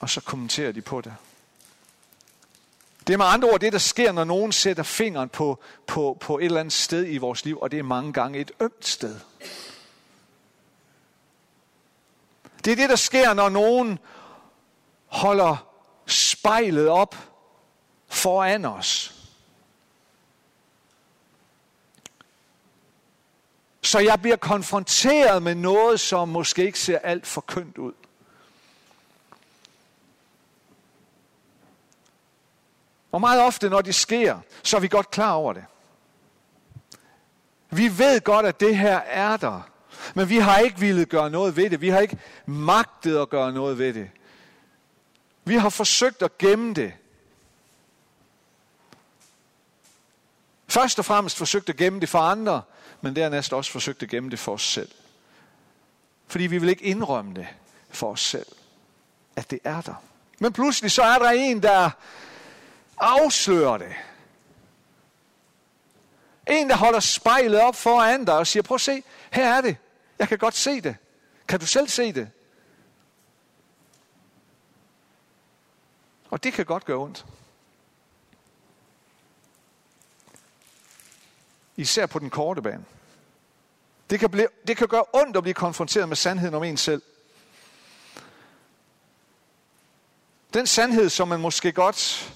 Og 0.00 0.10
så 0.10 0.20
kommenterer 0.20 0.72
de 0.72 0.80
på 0.80 1.00
det. 1.00 1.14
Det 3.06 3.12
er 3.12 3.18
med 3.18 3.26
andre 3.26 3.50
ord 3.50 3.60
det, 3.60 3.72
der 3.72 3.78
sker, 3.78 4.12
når 4.12 4.24
nogen 4.24 4.52
sætter 4.52 4.82
fingeren 4.82 5.28
på, 5.28 5.58
på, 5.86 6.18
på 6.20 6.38
et 6.38 6.44
eller 6.44 6.60
andet 6.60 6.72
sted 6.72 7.06
i 7.08 7.18
vores 7.18 7.44
liv, 7.44 7.58
og 7.60 7.70
det 7.70 7.78
er 7.78 7.82
mange 7.82 8.12
gange 8.12 8.38
et 8.38 8.50
ømt 8.60 8.86
sted. 8.86 9.16
Det 12.64 12.72
er 12.72 12.76
det, 12.76 12.90
der 12.90 12.96
sker, 12.96 13.34
når 13.34 13.48
nogen 13.48 13.98
holder 15.06 15.71
spejlet 16.42 16.88
op 16.88 17.16
foran 18.08 18.64
os. 18.64 19.14
Så 23.82 23.98
jeg 23.98 24.20
bliver 24.20 24.36
konfronteret 24.36 25.42
med 25.42 25.54
noget, 25.54 26.00
som 26.00 26.28
måske 26.28 26.64
ikke 26.64 26.78
ser 26.78 26.98
alt 26.98 27.26
for 27.26 27.40
kønt 27.40 27.78
ud. 27.78 27.92
Og 33.12 33.20
meget 33.20 33.42
ofte, 33.42 33.68
når 33.68 33.80
det 33.80 33.94
sker, 33.94 34.38
så 34.62 34.76
er 34.76 34.80
vi 34.80 34.88
godt 34.88 35.10
klar 35.10 35.32
over 35.32 35.52
det. 35.52 35.64
Vi 37.70 37.98
ved 37.98 38.20
godt, 38.20 38.46
at 38.46 38.60
det 38.60 38.76
her 38.76 38.98
er 38.98 39.36
der. 39.36 39.68
Men 40.14 40.28
vi 40.28 40.38
har 40.38 40.58
ikke 40.58 40.80
ville 40.80 41.04
gøre 41.04 41.30
noget 41.30 41.56
ved 41.56 41.70
det. 41.70 41.80
Vi 41.80 41.88
har 41.88 42.00
ikke 42.00 42.18
magtet 42.46 43.18
at 43.18 43.30
gøre 43.30 43.52
noget 43.52 43.78
ved 43.78 43.94
det. 43.94 44.10
Vi 45.44 45.56
har 45.56 45.68
forsøgt 45.68 46.22
at 46.22 46.38
gemme 46.38 46.74
det. 46.74 46.94
Først 50.68 50.98
og 50.98 51.04
fremmest 51.04 51.36
forsøgt 51.36 51.68
at 51.68 51.76
gemme 51.76 52.00
det 52.00 52.08
for 52.08 52.18
andre, 52.18 52.62
men 53.00 53.16
dernæst 53.16 53.52
også 53.52 53.70
forsøgt 53.70 54.02
at 54.02 54.08
gemme 54.08 54.30
det 54.30 54.38
for 54.38 54.52
os 54.52 54.62
selv. 54.62 54.90
Fordi 56.26 56.46
vi 56.46 56.58
vil 56.58 56.68
ikke 56.68 56.84
indrømme 56.84 57.34
det 57.34 57.48
for 57.90 58.12
os 58.12 58.20
selv, 58.20 58.46
at 59.36 59.50
det 59.50 59.58
er 59.64 59.80
der. 59.80 59.94
Men 60.38 60.52
pludselig 60.52 60.90
så 60.90 61.02
er 61.02 61.18
der 61.18 61.30
en, 61.30 61.62
der 61.62 61.90
afslører 62.98 63.78
det. 63.78 63.92
En, 66.48 66.70
der 66.70 66.76
holder 66.76 67.00
spejlet 67.00 67.60
op 67.60 67.76
foran 67.76 68.24
dig 68.24 68.34
og 68.34 68.46
siger, 68.46 68.62
prøv 68.62 68.74
at 68.74 68.80
se, 68.80 69.02
her 69.30 69.56
er 69.56 69.60
det. 69.60 69.76
Jeg 70.18 70.28
kan 70.28 70.38
godt 70.38 70.56
se 70.56 70.80
det. 70.80 70.96
Kan 71.48 71.60
du 71.60 71.66
selv 71.66 71.88
se 71.88 72.12
det? 72.12 72.30
Og 76.32 76.44
det 76.44 76.52
kan 76.52 76.64
godt 76.64 76.84
gøre 76.84 76.96
ondt. 76.96 77.26
Især 81.76 82.06
på 82.06 82.18
den 82.18 82.30
korte 82.30 82.62
bane. 82.62 82.84
Det 84.10 84.20
kan, 84.20 84.30
blive, 84.30 84.48
det 84.66 84.76
kan 84.76 84.88
gøre 84.88 85.04
ondt 85.12 85.36
at 85.36 85.42
blive 85.42 85.54
konfronteret 85.54 86.08
med 86.08 86.16
sandheden 86.16 86.54
om 86.54 86.64
en 86.64 86.76
selv. 86.76 87.02
Den 90.54 90.66
sandhed, 90.66 91.08
som 91.08 91.28
man 91.28 91.40
måske 91.40 91.72
godt, 91.72 92.32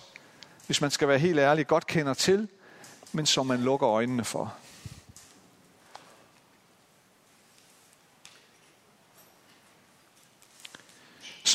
hvis 0.67 0.81
man 0.81 0.91
skal 0.91 1.09
være 1.09 1.19
helt 1.19 1.39
ærlig, 1.39 1.67
godt 1.67 1.87
kender 1.87 2.15
til, 2.15 2.49
men 3.13 3.27
som 3.27 3.47
man 3.47 3.61
lukker 3.61 3.89
øjnene 3.89 4.25
for. 4.25 4.57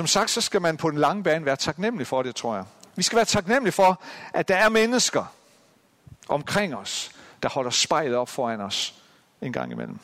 Som 0.01 0.08
sagt, 0.08 0.29
så 0.29 0.41
skal 0.41 0.62
man 0.62 0.77
på 0.77 0.89
den 0.89 0.98
lange 0.98 1.24
bane 1.24 1.46
være 1.46 1.55
taknemmelig 1.55 2.08
for 2.08 2.24
det, 2.24 2.36
tror 2.36 2.55
jeg. 2.55 2.65
Vi 2.96 3.03
skal 3.03 3.15
være 3.15 3.25
taknemmelige 3.25 3.72
for, 3.72 4.01
at 4.34 4.48
der 4.48 4.55
er 4.55 4.70
mennesker 4.70 5.25
omkring 6.27 6.75
os, 6.75 7.12
der 7.43 7.50
holder 7.50 7.72
spejlet 7.72 8.15
op 8.15 8.29
foran 8.29 8.62
os 8.62 8.96
en 9.41 9.53
gang 9.53 9.72
imellem. 9.72 10.00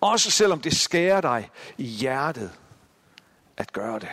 Også 0.00 0.30
selvom 0.30 0.60
det 0.60 0.76
skærer 0.76 1.20
dig 1.20 1.50
i 1.78 1.84
hjertet 1.84 2.52
at 3.56 3.72
gøre 3.72 3.98
det. 3.98 4.08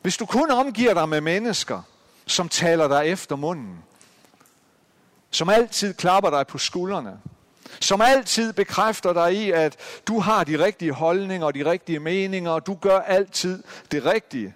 Hvis 0.00 0.16
du 0.16 0.26
kun 0.26 0.50
omgiver 0.50 0.94
dig 0.94 1.08
med 1.08 1.20
mennesker, 1.20 1.82
som 2.26 2.48
taler 2.48 2.88
dig 2.88 3.06
efter 3.06 3.36
munden, 3.36 3.84
som 5.30 5.48
altid 5.48 5.94
klapper 5.94 6.30
dig 6.30 6.46
på 6.46 6.58
skuldrene, 6.58 7.20
som 7.80 8.00
altid 8.00 8.52
bekræfter 8.52 9.12
dig 9.12 9.34
i, 9.34 9.50
at 9.50 9.76
du 10.08 10.20
har 10.20 10.44
de 10.44 10.64
rigtige 10.64 10.92
holdninger 10.92 11.46
og 11.46 11.54
de 11.54 11.70
rigtige 11.70 12.00
meninger, 12.00 12.50
og 12.50 12.66
du 12.66 12.74
gør 12.74 12.98
altid 12.98 13.62
det 13.90 14.04
rigtige. 14.04 14.54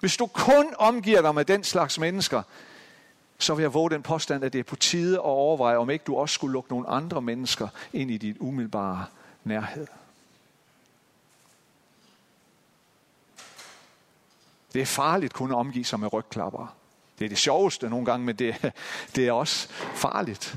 Hvis 0.00 0.16
du 0.16 0.26
kun 0.26 0.74
omgiver 0.78 1.22
dig 1.22 1.34
med 1.34 1.44
den 1.44 1.64
slags 1.64 1.98
mennesker, 1.98 2.42
så 3.38 3.54
vil 3.54 3.62
jeg 3.62 3.74
våge 3.74 3.90
den 3.90 4.02
påstand, 4.02 4.44
at 4.44 4.52
det 4.52 4.58
er 4.58 4.64
på 4.64 4.76
tide 4.76 5.14
at 5.14 5.20
overveje, 5.20 5.76
om 5.76 5.90
ikke 5.90 6.04
du 6.04 6.16
også 6.16 6.34
skulle 6.34 6.52
lukke 6.52 6.70
nogle 6.70 6.88
andre 6.88 7.22
mennesker 7.22 7.68
ind 7.92 8.10
i 8.10 8.16
dit 8.16 8.36
umiddelbare 8.40 9.06
nærhed. 9.44 9.86
Det 14.72 14.82
er 14.82 14.86
farligt 14.86 15.32
kun 15.32 15.50
at 15.50 15.56
omgive 15.56 15.84
sig 15.84 16.00
med 16.00 16.12
rygklapper. 16.12 16.74
Det 17.20 17.24
er 17.24 17.28
det 17.28 17.38
sjoveste 17.38 17.88
nogle 17.88 18.06
gange, 18.06 18.26
men 18.26 18.36
det, 18.36 18.72
det 19.16 19.28
er 19.28 19.32
også 19.32 19.68
farligt. 19.94 20.56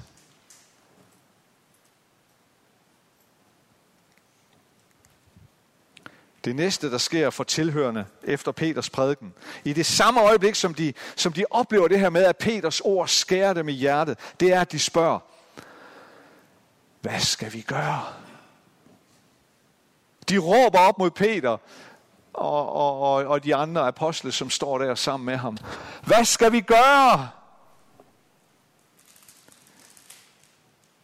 Det 6.46 6.55
næste, 6.55 6.91
der 6.91 6.98
sker 6.98 7.29
for 7.29 7.43
tilhørende 7.43 8.05
efter 8.24 8.51
Peters 8.51 8.89
prædiken, 8.89 9.34
i 9.63 9.74
det 9.74 9.86
samme 9.86 10.22
øjeblik, 10.22 10.55
som 10.55 10.74
de, 10.74 10.93
som 11.15 11.34
de 11.34 11.46
oplever 11.50 11.88
det 11.88 12.00
her 12.00 12.10
med, 12.10 12.24
at 12.24 12.38
Peters 12.38 12.82
ord 12.82 13.08
skærer 13.08 13.53
dem 13.53 13.70
i 13.70 13.74
hjertet, 13.74 14.17
det 14.39 14.53
er, 14.53 14.62
at 14.62 14.72
de 14.72 14.79
spørger, 14.79 15.20
hvad 17.01 17.20
skal 17.20 17.53
vi 17.53 17.62
gøre? 17.62 18.03
De 20.29 20.38
råber 20.38 20.79
op 20.79 20.98
mod 20.98 21.12
Peter, 21.12 21.58
og, 22.34 22.74
og, 22.74 23.02
og, 23.02 23.25
og 23.25 23.44
de 23.44 23.56
andre 23.56 23.88
apostle, 23.88 24.32
som 24.32 24.50
står 24.50 24.78
der 24.78 24.96
sammen 24.96 25.25
med 25.25 25.38
ham. 25.38 25.58
Hvad 26.04 26.25
skal 26.25 26.52
vi 26.52 26.62
gøre? 26.62 27.30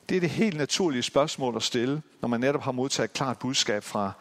Det 0.10 0.18
er 0.18 0.22
det 0.22 0.30
helt 0.30 0.58
naturlige 0.58 1.04
spørgsmål 1.04 1.56
at 1.56 1.64
stille, 1.64 2.02
når 2.22 2.30
man 2.30 2.40
netop 2.40 2.62
har 2.62 2.72
modtaget 2.72 3.10
et 3.10 3.14
klart 3.14 3.40
budskab 3.40 3.84
fra, 3.84 4.12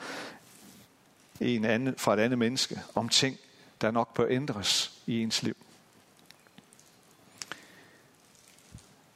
en 1.40 1.64
anden, 1.64 1.94
fra 1.98 2.14
et 2.14 2.20
andet 2.20 2.38
menneske 2.38 2.80
om 2.94 3.08
ting, 3.08 3.36
der 3.80 3.90
nok 3.90 4.14
bør 4.14 4.26
ændres 4.30 4.92
i 5.06 5.22
ens 5.22 5.42
liv. 5.42 5.56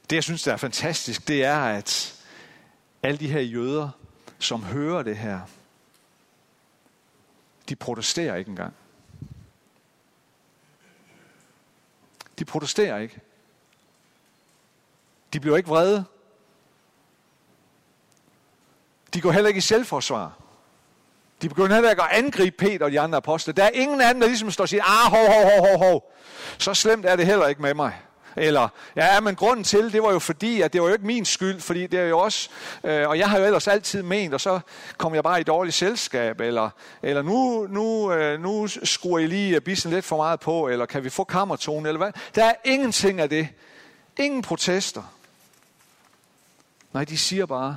Det, 0.09 0.15
jeg 0.15 0.23
synes, 0.23 0.43
der 0.43 0.53
er 0.53 0.57
fantastisk, 0.57 1.27
det 1.27 1.43
er, 1.43 1.59
at 1.59 2.19
alle 3.03 3.17
de 3.17 3.27
her 3.27 3.41
jøder, 3.41 3.89
som 4.39 4.63
hører 4.63 5.03
det 5.03 5.17
her, 5.17 5.39
de 7.69 7.75
protesterer 7.75 8.35
ikke 8.35 8.49
engang. 8.49 8.73
De 12.39 12.45
protesterer 12.45 12.97
ikke. 12.97 13.19
De 15.33 15.39
bliver 15.39 15.57
ikke 15.57 15.69
vrede. 15.69 16.05
De 19.13 19.21
går 19.21 19.31
heller 19.31 19.47
ikke 19.47 19.57
i 19.57 19.61
selvforsvar. 19.61 20.37
De 21.41 21.49
begynder 21.49 21.75
heller 21.75 21.89
ikke 21.89 22.03
at 22.03 22.09
angribe 22.11 22.57
Peter 22.57 22.85
og 22.85 22.91
de 22.91 22.99
andre 22.99 23.17
apostle. 23.17 23.53
Der 23.53 23.63
er 23.63 23.69
ingen 23.69 24.01
anden, 24.01 24.21
der 24.21 24.27
ligesom 24.27 24.51
står 24.51 24.63
og 24.63 24.69
siger, 24.69 24.83
ah, 24.83 25.11
hov, 25.11 25.27
hov, 25.27 25.43
hov, 25.43 25.67
hov, 25.67 25.77
hov. 25.77 26.13
Så 26.57 26.73
slemt 26.73 27.05
er 27.05 27.15
det 27.15 27.25
heller 27.25 27.47
ikke 27.47 27.61
med 27.61 27.73
mig. 27.73 28.01
Eller, 28.35 28.69
ja, 28.95 29.19
men 29.19 29.35
grunden 29.35 29.63
til, 29.63 29.93
det 29.93 30.03
var 30.03 30.11
jo 30.11 30.19
fordi, 30.19 30.61
at 30.61 30.73
det 30.73 30.81
var 30.81 30.87
jo 30.87 30.93
ikke 30.93 31.05
min 31.05 31.25
skyld, 31.25 31.59
fordi 31.59 31.87
det 31.87 31.99
er 31.99 32.03
jo 32.03 32.19
også, 32.19 32.49
øh, 32.83 33.09
og 33.09 33.17
jeg 33.17 33.29
har 33.29 33.39
jo 33.39 33.45
ellers 33.45 33.67
altid 33.67 34.03
ment, 34.03 34.33
og 34.33 34.41
så 34.41 34.59
kom 34.97 35.15
jeg 35.15 35.23
bare 35.23 35.39
i 35.39 35.43
dårligt 35.43 35.75
selskab, 35.75 36.41
eller, 36.41 36.69
eller 37.01 37.21
nu, 37.21 37.67
nu, 37.69 38.11
øh, 38.11 38.41
nu 38.41 38.67
skruer 38.67 39.19
I 39.19 39.27
lige 39.27 39.55
øh, 39.55 39.61
bissen 39.61 39.91
lidt 39.91 40.05
for 40.05 40.17
meget 40.17 40.39
på, 40.39 40.67
eller 40.67 40.85
kan 40.85 41.03
vi 41.03 41.09
få 41.09 41.23
kammertone, 41.23 41.89
eller 41.89 41.97
hvad? 41.97 42.11
Der 42.35 42.45
er 42.45 42.53
ingenting 42.63 43.19
af 43.19 43.29
det. 43.29 43.47
Ingen 44.17 44.41
protester. 44.41 45.03
Nej, 46.93 47.03
de 47.03 47.17
siger 47.17 47.45
bare, 47.45 47.75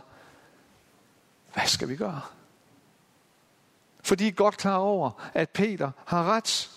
hvad 1.55 1.67
skal 1.67 1.89
vi 1.89 1.97
gøre? 1.97 2.21
For 4.03 4.15
de 4.15 4.29
er 4.29 4.33
godt 4.33 4.57
klar 4.57 4.77
over, 4.77 5.11
at 5.35 5.51
Peter 5.51 5.91
har 6.05 6.25
ret. 6.25 6.71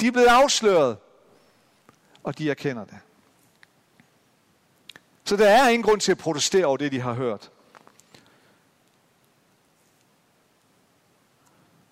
De 0.00 0.06
er 0.06 0.12
blevet 0.12 0.26
afsløret 0.26 0.96
og 2.26 2.38
de 2.38 2.50
erkender 2.50 2.84
det. 2.84 2.98
Så 5.24 5.36
der 5.36 5.48
er 5.48 5.68
ingen 5.68 5.82
grund 5.82 6.00
til 6.00 6.12
at 6.12 6.18
protestere 6.18 6.66
over 6.66 6.76
det, 6.76 6.92
de 6.92 7.00
har 7.00 7.12
hørt. 7.12 7.50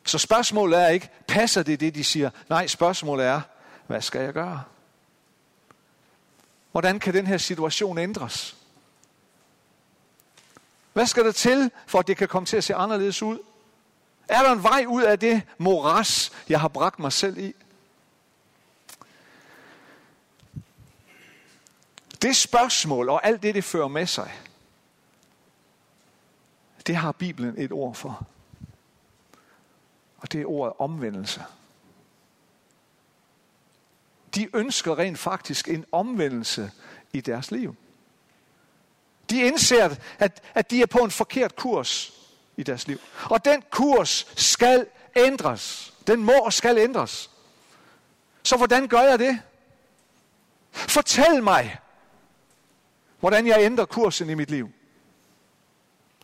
Så 0.05 0.19
spørgsmålet 0.19 0.83
er 0.83 0.89
ikke, 0.89 1.11
passer 1.29 1.63
det 1.63 1.81
det, 1.81 1.95
de 1.95 2.05
siger? 2.05 2.31
Nej, 2.49 2.67
spørgsmålet 2.67 3.27
er, 3.27 3.41
hvad 3.87 4.01
skal 4.01 4.21
jeg 4.21 4.33
gøre? 4.33 4.65
Hvordan 6.73 7.01
kan 7.01 7.15
den 7.15 7.27
her 7.27 7.39
situation 7.39 7.99
ændres? 7.99 8.57
Hvad 10.93 11.07
skal 11.07 11.25
der 11.25 11.33
til, 11.33 11.71
for 11.87 11.99
at 11.99 12.07
det 12.07 12.17
kan 12.17 12.29
komme 12.29 12.47
til 12.47 12.57
at 12.57 12.65
se 12.65 12.75
anderledes 12.75 13.23
ud? 13.23 13.39
Er 14.29 14.43
der 14.43 14.53
en 14.53 14.63
vej 14.63 14.85
ud 14.89 15.03
af 15.03 15.19
det 15.19 15.43
moras, 15.59 16.33
jeg 16.49 16.61
har 16.61 16.69
bragt 16.69 16.99
mig 16.99 17.13
selv 17.13 17.39
i? 17.39 17.55
Det 22.25 22.37
spørgsmål 22.37 23.09
og 23.09 23.27
alt 23.27 23.43
det, 23.43 23.55
det 23.55 23.65
fører 23.65 23.89
med 23.89 24.07
sig, 24.07 24.33
det 26.87 26.97
har 26.97 27.13
Bibelen 27.13 27.55
et 27.59 27.73
ord 27.73 27.95
for. 27.95 28.27
Og 30.19 30.33
det 30.33 30.41
er 30.41 30.47
ordet 30.47 30.75
omvendelse. 30.79 31.45
De 34.35 34.57
ønsker 34.57 34.99
rent 34.99 35.19
faktisk 35.19 35.69
en 35.69 35.85
omvendelse 35.93 36.73
i 37.13 37.21
deres 37.21 37.51
liv. 37.51 37.77
De 39.31 39.41
indser, 39.43 39.97
at, 40.19 40.43
at 40.55 40.71
de 40.71 40.83
er 40.83 40.87
på 40.87 40.99
en 40.99 41.11
forkert 41.11 41.57
kurs 41.57 42.13
i 42.57 42.63
deres 42.63 42.87
liv. 42.87 42.99
Og 43.31 43.45
den 43.45 43.63
kurs 43.71 44.27
skal 44.37 44.87
ændres. 45.17 45.95
Den 46.07 46.25
må 46.25 46.33
og 46.33 46.53
skal 46.53 46.79
ændres. 46.79 47.31
Så 48.43 48.57
hvordan 48.57 48.89
gør 48.89 49.01
jeg 49.01 49.19
det? 49.19 49.41
Fortæl 50.73 51.43
mig, 51.43 51.79
hvordan 53.25 53.47
jeg 53.47 53.57
ændrer 53.61 53.85
kursen 53.85 54.31
i 54.31 54.35
mit 54.35 54.51
liv. 54.51 54.71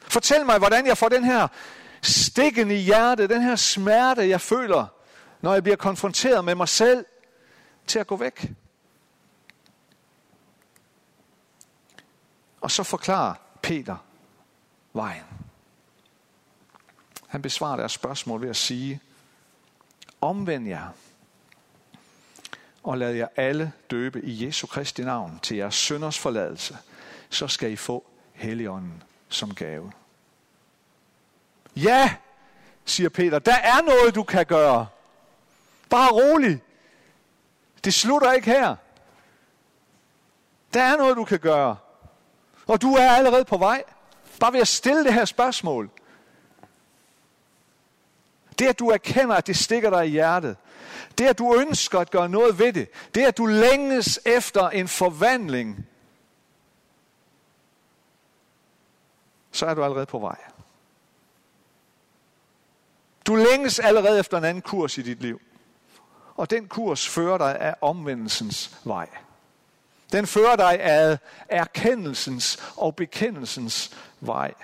Fortæl 0.02 0.46
mig, 0.46 0.58
hvordan 0.58 0.86
jeg 0.86 0.98
får 0.98 1.08
den 1.08 1.24
her 1.24 1.48
stikken 2.02 2.70
i 2.70 2.74
hjertet, 2.74 3.30
den 3.30 3.42
her 3.42 3.56
smerte, 3.56 4.28
jeg 4.28 4.40
føler, 4.40 4.86
når 5.40 5.52
jeg 5.52 5.62
bliver 5.62 5.76
konfronteret 5.76 6.44
med 6.44 6.54
mig 6.54 6.68
selv, 6.68 7.04
til 7.86 7.98
at 7.98 8.06
gå 8.06 8.16
væk. 8.16 8.52
Og 12.60 12.70
så 12.70 12.82
forklarer 12.82 13.34
Peter 13.62 13.96
vejen. 14.92 15.24
Han 17.26 17.42
besvarer 17.42 17.76
deres 17.76 17.92
spørgsmål 17.92 18.42
ved 18.42 18.50
at 18.50 18.56
sige, 18.56 19.00
omvend 20.20 20.68
jer 20.68 20.88
og 22.82 22.98
lad 22.98 23.12
jer 23.12 23.28
alle 23.36 23.72
døbe 23.90 24.22
i 24.22 24.46
Jesu 24.46 24.66
Kristi 24.66 25.02
navn 25.02 25.40
til 25.42 25.56
jeres 25.56 25.74
sønders 25.74 26.18
forladelse, 26.18 26.78
så 27.30 27.48
skal 27.48 27.72
I 27.72 27.76
få 27.76 28.06
Helligånden 28.32 29.02
som 29.28 29.54
gave. 29.54 29.92
Ja, 31.76 32.14
siger 32.84 33.08
Peter, 33.08 33.38
der 33.38 33.54
er 33.54 33.82
noget, 33.82 34.14
du 34.14 34.22
kan 34.22 34.46
gøre. 34.46 34.86
Bare 35.90 36.10
rolig. 36.10 36.62
Det 37.84 37.94
slutter 37.94 38.32
ikke 38.32 38.46
her. 38.46 38.76
Der 40.74 40.82
er 40.82 40.96
noget, 40.96 41.16
du 41.16 41.24
kan 41.24 41.38
gøre. 41.38 41.76
Og 42.66 42.82
du 42.82 42.94
er 42.94 43.10
allerede 43.10 43.44
på 43.44 43.56
vej. 43.56 43.82
Bare 44.40 44.52
ved 44.52 44.60
at 44.60 44.68
stille 44.68 45.04
det 45.04 45.14
her 45.14 45.24
spørgsmål. 45.24 45.90
Det, 48.58 48.66
at 48.66 48.78
du 48.78 48.88
erkender, 48.88 49.36
at 49.36 49.46
det 49.46 49.56
stikker 49.56 49.90
dig 49.90 50.06
i 50.06 50.10
hjertet. 50.10 50.56
Det, 51.18 51.26
at 51.26 51.38
du 51.38 51.54
ønsker 51.54 51.98
at 52.00 52.10
gøre 52.10 52.28
noget 52.28 52.58
ved 52.58 52.72
det. 52.72 52.88
Det, 53.14 53.22
at 53.22 53.38
du 53.38 53.46
længes 53.46 54.20
efter 54.24 54.68
en 54.68 54.88
forvandling. 54.88 55.86
Så 59.52 59.66
er 59.66 59.74
du 59.74 59.84
allerede 59.84 60.06
på 60.06 60.18
vej. 60.18 60.36
Du 63.26 63.34
længes 63.34 63.78
allerede 63.78 64.18
efter 64.18 64.38
en 64.38 64.44
anden 64.44 64.62
kurs 64.62 64.98
i 64.98 65.02
dit 65.02 65.20
liv. 65.20 65.40
Og 66.36 66.50
den 66.50 66.68
kurs 66.68 67.08
fører 67.08 67.38
dig 67.38 67.58
af 67.58 67.74
omvendelsens 67.80 68.78
vej. 68.84 69.08
Den 70.12 70.26
fører 70.26 70.56
dig 70.56 70.80
af 70.80 71.18
erkendelsens 71.48 72.72
og 72.76 72.96
bekendelsens 72.96 73.96
vej. 74.20 74.54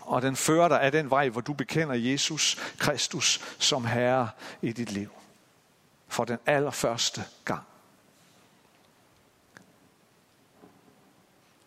Og 0.00 0.22
den 0.22 0.36
fører 0.36 0.68
dig 0.68 0.80
af 0.80 0.92
den 0.92 1.10
vej, 1.10 1.28
hvor 1.28 1.40
du 1.40 1.52
bekender 1.52 1.94
Jesus 1.94 2.74
Kristus 2.78 3.56
som 3.58 3.84
Herre 3.84 4.30
i 4.62 4.72
dit 4.72 4.92
liv 4.92 5.10
for 6.08 6.24
den 6.24 6.38
allerførste 6.46 7.24
gang. 7.44 7.62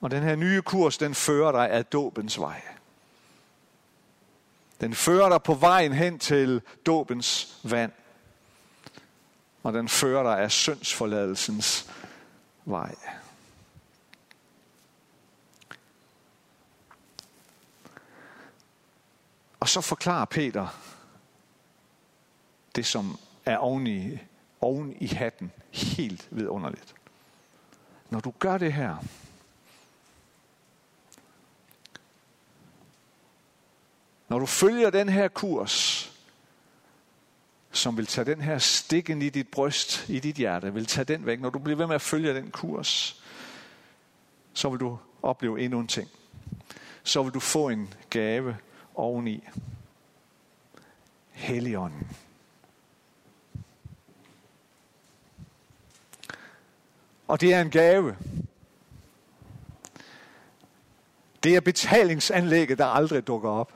Og 0.03 0.11
den 0.11 0.23
her 0.23 0.35
nye 0.35 0.61
kurs, 0.61 0.97
den 0.97 1.15
fører 1.15 1.51
dig 1.51 1.69
af 1.69 1.85
dåbens 1.85 2.39
vej. 2.39 2.61
Den 4.81 4.95
fører 4.95 5.29
dig 5.29 5.43
på 5.43 5.53
vejen 5.53 5.93
hen 5.93 6.19
til 6.19 6.61
dåbens 6.85 7.59
vand. 7.63 7.91
Og 9.63 9.73
den 9.73 9.89
fører 9.89 10.23
dig 10.23 10.39
af 10.39 10.51
syndsforladelsens 10.51 11.89
vej. 12.65 12.95
Og 19.59 19.69
så 19.69 19.81
forklarer 19.81 20.25
Peter 20.25 20.67
det, 22.75 22.85
som 22.85 23.19
er 23.45 23.57
oven 23.57 23.87
i 23.87 24.19
oven 24.61 24.97
i 24.99 25.07
hatten. 25.07 25.51
Helt 25.71 26.27
vidunderligt. 26.31 26.95
Når 28.09 28.19
du 28.19 28.33
gør 28.39 28.57
det 28.57 28.73
her, 28.73 28.97
når 34.33 34.39
du 34.39 34.45
følger 34.45 34.89
den 34.89 35.09
her 35.09 35.27
kurs, 35.27 36.11
som 37.71 37.97
vil 37.97 38.05
tage 38.05 38.25
den 38.25 38.41
her 38.41 38.57
stikken 38.57 39.21
i 39.21 39.29
dit 39.29 39.47
bryst, 39.47 40.09
i 40.09 40.19
dit 40.19 40.35
hjerte, 40.35 40.73
vil 40.73 40.85
tage 40.85 41.05
den 41.05 41.25
væk. 41.25 41.41
Når 41.41 41.49
du 41.49 41.59
bliver 41.59 41.77
ved 41.77 41.87
med 41.87 41.95
at 41.95 42.01
følge 42.01 42.33
den 42.33 42.51
kurs, 42.51 43.21
så 44.53 44.69
vil 44.69 44.79
du 44.79 44.97
opleve 45.21 45.61
endnu 45.61 45.79
en 45.79 45.87
ting. 45.87 46.09
Så 47.03 47.23
vil 47.23 47.33
du 47.33 47.39
få 47.39 47.69
en 47.69 47.93
gave 48.09 48.57
oveni. 48.95 49.43
Helligånden. 51.31 52.07
Og 57.27 57.41
det 57.41 57.53
er 57.53 57.61
en 57.61 57.71
gave. 57.71 58.17
Det 61.43 61.55
er 61.55 61.61
betalingsanlægget, 61.61 62.77
der 62.77 62.85
aldrig 62.85 63.27
dukker 63.27 63.49
op. 63.49 63.73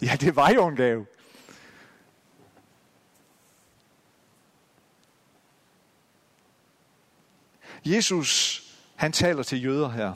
Ja, 0.06 0.16
det 0.20 0.36
var 0.36 0.50
jo 0.50 0.66
en 0.66 0.76
gave. 0.76 1.06
Jesus, 7.84 8.62
han 8.96 9.12
taler 9.12 9.42
til 9.42 9.64
jøder 9.64 9.88
her. 9.88 10.14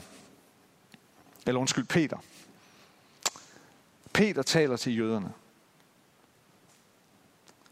Eller 1.47 1.61
undskyld, 1.61 1.85
Peter. 1.85 2.17
Peter 4.13 4.41
taler 4.41 4.77
til 4.77 4.97
jøderne. 4.97 5.33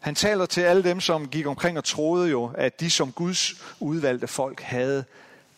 Han 0.00 0.14
taler 0.14 0.46
til 0.46 0.60
alle 0.60 0.84
dem, 0.84 1.00
som 1.00 1.28
gik 1.28 1.46
omkring 1.46 1.78
og 1.78 1.84
troede 1.84 2.30
jo, 2.30 2.52
at 2.54 2.80
de 2.80 2.90
som 2.90 3.12
Guds 3.12 3.54
udvalgte 3.80 4.26
folk 4.26 4.60
havde 4.60 5.04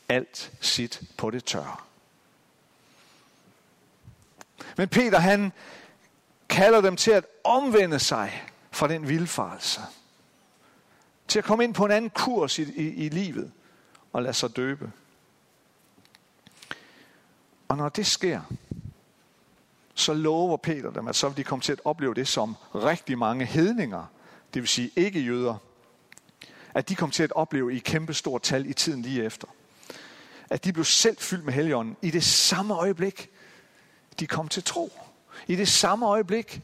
alt 0.09 0.53
sit 0.61 1.03
på 1.17 1.31
det 1.31 1.45
tørre. 1.45 1.77
Men 4.77 4.89
Peter 4.89 5.19
han 5.19 5.53
kalder 6.49 6.81
dem 6.81 6.97
til 6.97 7.11
at 7.11 7.25
omvende 7.45 7.99
sig 7.99 8.45
fra 8.71 8.89
den 8.89 9.09
vildfarelse. 9.09 9.81
Til 11.29 11.39
at 11.39 11.45
komme 11.45 11.65
ind 11.65 11.75
på 11.75 11.85
en 11.85 11.91
anden 11.91 12.11
kurs 12.11 12.59
i, 12.59 12.63
i, 12.63 13.07
i 13.07 13.09
livet 13.09 13.53
og 14.13 14.23
lade 14.23 14.35
sig 14.35 14.57
døbe. 14.57 14.93
Og 17.69 17.77
når 17.77 17.89
det 17.89 18.07
sker, 18.07 18.41
så 19.95 20.15
lover 20.15 20.57
Peter 20.57 20.91
dem, 20.91 21.09
at 21.09 21.17
så 21.17 21.29
vil 21.29 21.37
de 21.37 21.45
komme 21.45 21.63
til 21.63 21.73
at 21.73 21.81
opleve 21.85 22.15
det, 22.15 22.29
som 22.29 22.57
rigtig 22.75 23.19
mange 23.19 23.45
hedninger, 23.45 24.05
det 24.55 24.63
vil 24.63 24.69
sige 24.69 24.91
ikke 24.97 25.21
jøder, 25.21 25.57
at 26.75 26.89
de 26.89 26.95
kom 26.95 27.11
til 27.11 27.23
at 27.23 27.33
opleve 27.33 27.75
i 27.75 27.79
kæmpe 27.79 28.15
stort 28.15 28.43
tal 28.43 28.71
i 28.71 28.73
tiden 28.73 29.03
lige 29.03 29.25
efter. 29.25 29.49
At 30.51 30.65
de 30.65 30.73
blev 30.73 30.85
selv 30.85 31.17
fyldt 31.19 31.45
med 31.45 31.53
helligånden 31.53 31.97
i 32.03 32.11
det 32.11 32.25
samme 32.25 32.75
øjeblik, 32.75 33.31
de 34.21 34.27
kom 34.27 34.49
til 34.49 34.65
tro. 34.65 34.93
I 35.47 35.57
det 35.57 35.69
samme 35.69 36.07
øjeblik, 36.07 36.61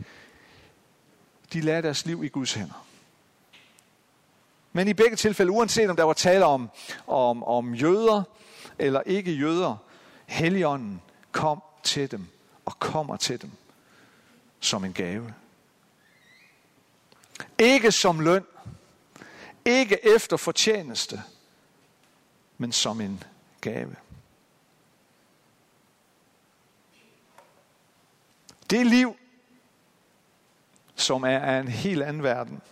de 1.53 1.61
lagde 1.61 1.83
deres 1.83 2.07
liv 2.07 2.25
i 2.25 2.29
Guds 2.29 2.53
hænder. 2.53 2.87
Men 4.73 4.89
i 4.89 4.95
begge 4.95 5.17
tilfælde, 5.17 5.53
uanset 5.53 5.91
om 5.91 5.97
der 5.97 6.05
var 6.05 6.13
tale 6.13 6.45
om, 6.45 6.71
om, 7.07 7.45
om 7.45 7.75
jøder 7.75 8.23
eller 8.79 9.01
ikke 9.01 9.33
jøder, 9.33 9.77
Helligånden 10.27 11.03
kom 11.33 11.63
til 11.83 12.11
dem 12.11 12.27
og 12.65 12.79
kommer 12.79 13.17
til 13.17 13.43
dem 13.43 13.51
som 14.61 14.85
en 14.85 14.93
gave. 14.93 15.35
Ikke 17.59 17.93
som 17.93 18.21
løn, 18.21 18.45
ikke 19.65 20.15
efter 20.17 20.37
fortjeneste, 20.37 21.23
men 22.59 22.73
som 22.73 23.01
en 23.01 23.23
gave. 23.61 23.97
Det 28.73 28.87
liv, 28.87 29.17
som 30.95 31.23
er 31.23 31.39
af 31.39 31.61
en 31.61 31.69
helt 31.69 32.03
anden 32.03 32.23
verden, 32.23 32.63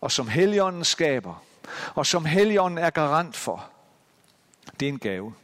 og 0.00 0.12
som 0.12 0.28
Helligånden 0.28 0.84
skaber, 0.84 1.44
og 1.94 2.06
som 2.06 2.24
Helligånden 2.24 2.78
er 2.78 2.90
garant 2.90 3.36
for, 3.36 3.70
det 4.80 4.88
er 4.88 4.92
en 4.92 4.98
gave. 4.98 5.34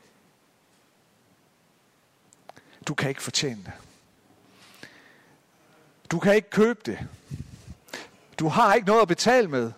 Du 2.89 2.95
kan 2.95 3.09
ikke 3.09 3.23
fortjene 3.23 3.63
det. 3.65 3.73
Du 6.11 6.19
kan 6.19 6.35
ikke 6.35 6.51
købe 6.51 6.81
det. 6.87 7.09
Du 8.39 8.49
har 8.49 8.75
ikke 8.75 8.87
noget 8.87 9.03
at 9.03 9.09
betale 9.09 9.49
med. 9.49 9.73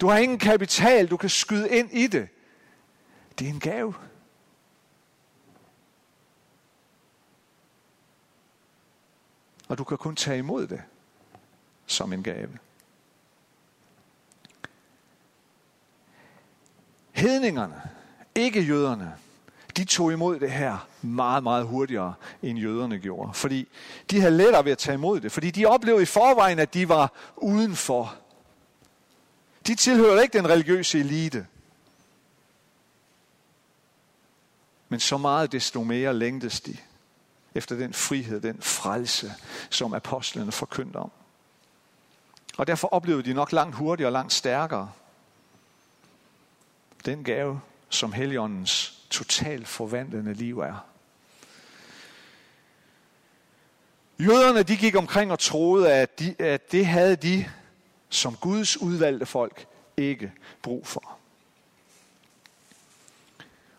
Du 0.00 0.08
har 0.08 0.18
ingen 0.18 0.38
kapital, 0.38 1.10
du 1.10 1.16
kan 1.16 1.30
skyde 1.30 1.70
ind 1.70 1.92
i 1.92 2.06
det. 2.06 2.28
Det 3.38 3.46
er 3.46 3.50
en 3.50 3.60
gave. 3.60 3.94
Og 9.68 9.78
du 9.78 9.84
kan 9.84 9.98
kun 9.98 10.16
tage 10.16 10.38
imod 10.38 10.66
det 10.66 10.82
som 11.86 12.12
en 12.12 12.22
gave. 12.22 12.58
Hedningerne, 17.12 17.82
ikke 18.34 18.62
jøderne, 18.62 19.16
de 19.76 19.84
tog 19.84 20.12
imod 20.12 20.40
det 20.40 20.50
her 20.50 20.88
meget, 21.02 21.42
meget 21.42 21.66
hurtigere, 21.66 22.14
end 22.42 22.58
jøderne 22.58 22.98
gjorde. 22.98 23.34
Fordi 23.34 23.68
de 24.10 24.20
havde 24.20 24.36
lettere 24.36 24.64
ved 24.64 24.72
at 24.72 24.78
tage 24.78 24.94
imod 24.94 25.20
det. 25.20 25.32
Fordi 25.32 25.50
de 25.50 25.66
oplevede 25.66 26.02
i 26.02 26.06
forvejen, 26.06 26.58
at 26.58 26.74
de 26.74 26.88
var 26.88 27.12
udenfor. 27.36 28.14
De 29.66 29.74
tilhørte 29.74 30.22
ikke 30.22 30.38
den 30.38 30.48
religiøse 30.48 30.98
elite. 30.98 31.46
Men 34.88 35.00
så 35.00 35.18
meget 35.18 35.52
desto 35.52 35.84
mere 35.84 36.14
længtes 36.14 36.60
de 36.60 36.76
efter 37.56 37.76
den 37.76 37.92
frihed, 37.92 38.40
den 38.40 38.62
frelse, 38.62 39.34
som 39.70 39.94
apostlene 39.94 40.52
forkyndte 40.52 40.96
om. 40.96 41.10
Og 42.56 42.66
derfor 42.66 42.88
oplevede 42.88 43.28
de 43.28 43.34
nok 43.34 43.52
langt 43.52 43.76
hurtigere 43.76 44.08
og 44.08 44.12
langt 44.12 44.32
stærkere 44.32 44.92
den 47.04 47.24
gave, 47.24 47.60
som 47.88 48.12
Helligåndens 48.12 49.02
totalt 49.10 49.68
forvandlende 49.68 50.34
liv 50.34 50.58
er. 50.58 50.86
Jøderne 54.18 54.62
de 54.62 54.76
gik 54.76 54.96
omkring 54.96 55.32
og 55.32 55.38
troede, 55.38 55.92
at, 55.92 56.18
de, 56.18 56.34
at 56.38 56.72
det 56.72 56.86
havde 56.86 57.16
de 57.16 57.50
som 58.08 58.36
Guds 58.36 58.76
udvalgte 58.76 59.26
folk 59.26 59.66
ikke 59.96 60.32
brug 60.62 60.86
for. 60.86 61.18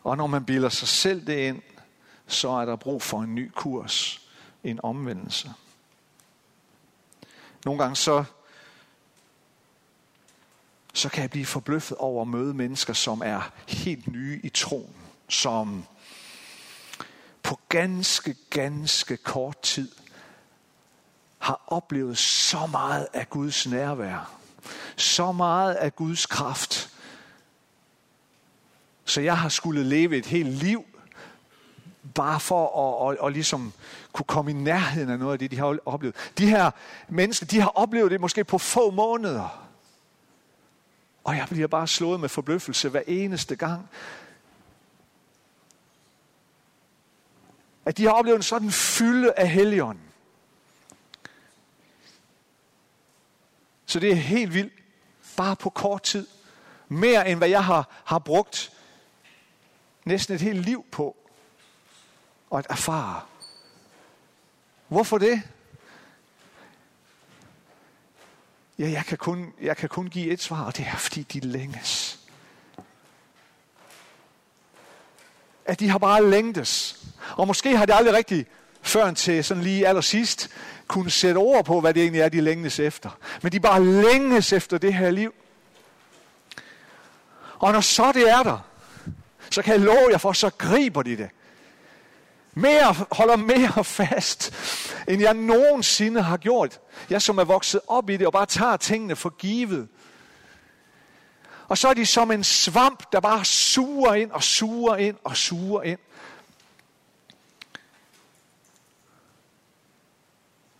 Og 0.03 0.17
når 0.17 0.27
man 0.27 0.45
bilder 0.45 0.69
sig 0.69 0.87
selv 0.87 1.27
det 1.27 1.37
ind, 1.37 1.61
så 2.27 2.49
er 2.49 2.65
der 2.65 2.75
brug 2.75 3.01
for 3.01 3.21
en 3.21 3.35
ny 3.35 3.51
kurs, 3.55 4.21
en 4.63 4.79
omvendelse. 4.83 5.53
Nogle 7.65 7.81
gange 7.81 7.95
så, 7.95 8.23
så 10.93 11.09
kan 11.09 11.21
jeg 11.21 11.29
blive 11.29 11.45
forbløffet 11.45 11.97
over 11.97 12.21
at 12.21 12.27
møde 12.27 12.53
mennesker, 12.53 12.93
som 12.93 13.21
er 13.25 13.51
helt 13.67 14.07
nye 14.07 14.39
i 14.43 14.49
troen 14.49 14.95
som 15.27 15.85
på 17.43 17.59
ganske, 17.69 18.35
ganske 18.49 19.17
kort 19.17 19.61
tid 19.61 19.91
har 21.37 21.61
oplevet 21.67 22.17
så 22.17 22.65
meget 22.65 23.07
af 23.13 23.29
Guds 23.29 23.67
nærvær, 23.67 24.39
så 24.95 25.31
meget 25.31 25.75
af 25.75 25.95
Guds 25.95 26.25
kraft, 26.25 26.89
så 29.05 29.21
jeg 29.21 29.37
har 29.37 29.49
skulle 29.49 29.83
leve 29.83 30.17
et 30.17 30.25
helt 30.25 30.49
liv 30.49 30.85
bare 32.15 32.39
for 32.39 33.09
at, 33.09 33.17
at, 33.17 33.25
at 33.27 33.33
ligesom 33.33 33.73
kunne 34.11 34.25
komme 34.25 34.51
i 34.51 34.53
nærheden 34.53 35.09
af 35.09 35.19
noget 35.19 35.33
af 35.33 35.39
det, 35.39 35.51
de 35.51 35.57
har 35.57 35.77
oplevet. 35.85 36.15
De 36.37 36.47
her 36.47 36.71
mennesker, 37.09 37.45
de 37.45 37.61
har 37.61 37.71
oplevet 37.75 38.11
det 38.11 38.21
måske 38.21 38.43
på 38.43 38.57
få 38.57 38.91
måneder. 38.91 39.67
Og 41.23 41.37
jeg 41.37 41.47
bliver 41.49 41.67
bare 41.67 41.87
slået 41.87 42.19
med 42.19 42.29
forbløffelse 42.29 42.89
hver 42.89 43.01
eneste 43.07 43.55
gang, 43.55 43.89
at 47.85 47.97
de 47.97 48.03
har 48.03 48.11
oplevet 48.11 48.35
en 48.35 48.43
sådan 48.43 48.71
fylde 48.71 49.33
af 49.39 49.49
helligånden. 49.49 50.03
Så 53.85 53.99
det 53.99 54.11
er 54.11 54.15
helt 54.15 54.53
vildt. 54.53 54.73
Bare 55.37 55.55
på 55.55 55.69
kort 55.69 56.03
tid. 56.03 56.27
Mere 56.87 57.29
end 57.29 57.37
hvad 57.37 57.49
jeg 57.49 57.65
har, 57.65 58.01
har 58.05 58.19
brugt 58.19 58.71
næsten 60.05 60.35
et 60.35 60.41
helt 60.41 60.61
liv 60.61 60.85
på 60.91 61.15
at 62.55 62.65
erfare. 62.69 63.21
Hvorfor 64.87 65.17
det? 65.17 65.41
Ja, 68.79 68.89
jeg 68.89 69.05
kan 69.05 69.17
kun, 69.17 69.53
jeg 69.61 69.77
kan 69.77 69.89
kun 69.89 70.07
give 70.07 70.31
et 70.31 70.41
svar, 70.41 70.63
og 70.63 70.77
det 70.77 70.87
er, 70.87 70.95
fordi 70.95 71.23
de 71.23 71.39
længes. 71.39 72.19
At 75.65 75.79
de 75.79 75.89
har 75.89 75.97
bare 75.97 76.29
længtes. 76.29 77.05
Og 77.37 77.47
måske 77.47 77.77
har 77.77 77.85
de 77.85 77.93
aldrig 77.93 78.13
rigtig, 78.13 78.45
før 78.81 79.11
til 79.11 79.43
sådan 79.43 79.63
lige 79.63 79.87
allersidst, 79.87 80.49
kunne 80.87 81.11
sætte 81.11 81.37
ord 81.37 81.65
på, 81.65 81.81
hvad 81.81 81.93
det 81.93 82.01
egentlig 82.01 82.21
er, 82.21 82.29
de 82.29 82.41
længes 82.41 82.79
efter. 82.79 83.09
Men 83.41 83.51
de 83.51 83.59
bare 83.59 83.85
længes 83.85 84.53
efter 84.53 84.77
det 84.77 84.93
her 84.93 85.11
liv. 85.11 85.33
Og 87.59 87.71
når 87.71 87.81
så 87.81 88.11
det 88.11 88.29
er 88.29 88.43
der, 88.43 88.59
så 89.51 89.61
kan 89.61 89.73
jeg 89.73 89.81
love 89.81 90.09
jer 90.11 90.17
for, 90.17 90.33
så 90.33 90.49
griber 90.49 91.03
de 91.03 91.17
det. 91.17 91.29
Mere, 92.57 92.95
holder 93.11 93.35
mere 93.35 93.83
fast, 93.83 94.53
end 95.07 95.21
jeg 95.21 95.33
nogensinde 95.33 96.21
har 96.21 96.37
gjort. 96.37 96.79
Jeg 97.09 97.21
som 97.21 97.37
er 97.37 97.43
vokset 97.43 97.81
op 97.87 98.09
i 98.09 98.17
det, 98.17 98.27
og 98.27 98.33
bare 98.33 98.45
tager 98.45 98.77
tingene 98.77 99.15
for 99.15 99.29
givet. 99.29 99.87
Og 101.67 101.77
så 101.77 101.87
er 101.87 101.93
de 101.93 102.05
som 102.05 102.31
en 102.31 102.43
svamp, 102.43 103.11
der 103.11 103.19
bare 103.19 103.45
suger 103.45 104.13
ind 104.13 104.31
og 104.31 104.43
suger 104.43 104.95
ind 104.95 105.15
og 105.23 105.37
suger 105.37 105.81
ind. 105.81 105.99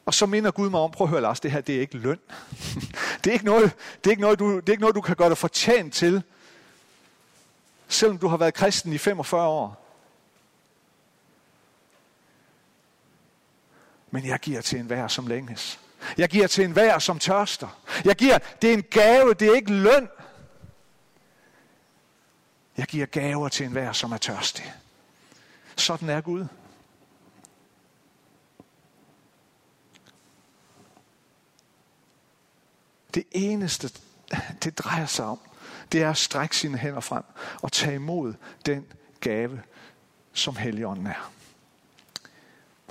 Og 0.06 0.14
så 0.14 0.26
minder 0.26 0.52
Gud 0.52 0.70
mig 0.70 0.80
om, 0.80 0.92
prøv 0.92 1.06
at 1.06 1.12
høre 1.12 1.22
Lars, 1.22 1.40
det 1.40 1.52
her 1.52 1.62
det 1.62 1.76
er 1.76 1.82
ikke 1.82 1.98
løn. 1.98 2.20
det, 3.24 3.30
er 3.30 3.34
ikke 3.34 3.46
noget, 3.46 3.72
det, 4.04 4.08
er 4.08 4.12
ikke 4.12 4.22
noget, 4.22 4.40
du, 4.40 4.56
det 4.56 4.70
er 4.70 4.74
ikke 4.74 4.82
noget, 4.82 4.96
du 4.96 5.02
kan 5.02 5.16
gøre 5.16 5.30
dig 5.30 5.38
fortjent 5.38 5.94
til, 5.94 6.24
selvom 7.88 8.18
du 8.18 8.28
har 8.28 8.38
været 8.38 8.54
kristen 8.54 8.94
i 8.94 8.98
45 8.98 9.48
år. 9.48 9.87
Men 14.18 14.26
jeg 14.26 14.40
giver 14.40 14.62
til 14.62 14.80
enhver, 14.80 15.08
som 15.08 15.28
længes. 15.28 15.80
Jeg 16.18 16.30
giver 16.30 16.48
til 16.48 16.64
enhver, 16.66 17.00
som 17.00 17.20
tørster. 17.20 17.82
Jeg 18.06 18.16
giver, 18.16 18.38
det 18.62 18.70
er 18.70 18.74
en 18.74 18.84
gave, 18.84 19.34
det 19.34 19.48
er 19.48 19.56
ikke 19.56 19.74
løn. 19.74 20.10
Jeg 22.78 22.86
giver 22.86 23.06
gaver 23.06 23.50
til 23.50 23.66
enhver, 23.66 23.92
som 23.92 24.12
er 24.12 24.18
tørstig. 24.18 24.74
Sådan 25.76 26.10
er 26.10 26.22
Gud. 26.22 26.48
Det 33.14 33.24
eneste, 33.32 33.90
det 34.64 34.78
drejer 34.78 35.06
sig 35.06 35.26
om, 35.26 35.40
det 35.92 36.04
er 36.04 36.10
at 36.10 36.18
strække 36.18 36.58
sine 36.58 36.78
hænder 36.78 37.02
frem 37.02 37.24
og 37.62 37.72
tage 37.72 37.96
imod 37.96 38.34
den 38.66 38.86
gave, 39.20 39.62
som 40.34 40.56
Helligånden 40.56 41.08
er. 41.08 41.37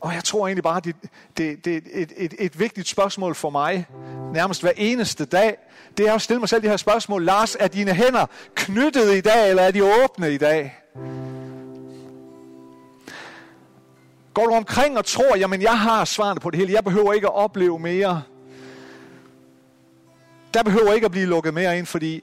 Og 0.07 0.15
jeg 0.15 0.25
tror 0.25 0.47
egentlig 0.47 0.63
bare, 0.63 0.81
det, 0.81 0.97
det, 1.37 1.65
det 1.65 1.77
er 1.77 1.81
et, 1.93 2.13
et, 2.17 2.35
et 2.39 2.61
vigtigt 2.61 2.89
spørgsmål 2.89 3.35
for 3.35 3.51
mig, 3.51 3.87
nærmest 4.33 4.63
hver 4.63 4.73
eneste 4.77 5.25
dag, 5.25 5.57
det 5.99 6.09
er 6.09 6.15
at 6.15 6.23
stille 6.23 6.41
mig 6.41 6.49
selv 6.49 6.63
de 6.63 6.69
her 6.69 6.77
spørgsmål. 6.77 7.25
Lars, 7.25 7.57
er 7.61 7.69
dine 7.69 7.93
hænder 7.93 8.27
knyttet 8.55 9.15
i 9.15 9.21
dag, 9.21 9.51
eller 9.51 9.63
er 9.63 9.71
de 9.71 10.05
åbne 10.05 10.35
i 10.35 10.39
dag? 10.39 10.79
Går 14.35 14.47
du 14.47 14.55
omkring 14.55 14.99
og 14.99 15.05
tror, 15.05 15.37
jamen 15.37 15.63
jeg 15.63 15.79
har 15.79 16.05
svarene 16.05 16.41
på 16.41 16.51
det 16.51 16.59
hele, 16.59 16.73
jeg 16.73 16.85
behøver 16.85 17.13
ikke 17.13 17.27
at 17.27 17.35
opleve 17.35 17.79
mere. 17.79 18.23
Der 20.55 20.63
behøver 20.63 20.93
ikke 20.93 21.05
at 21.05 21.11
blive 21.11 21.27
lukket 21.27 21.55
mere 21.55 21.79
ind, 21.79 21.87
fordi 21.87 22.23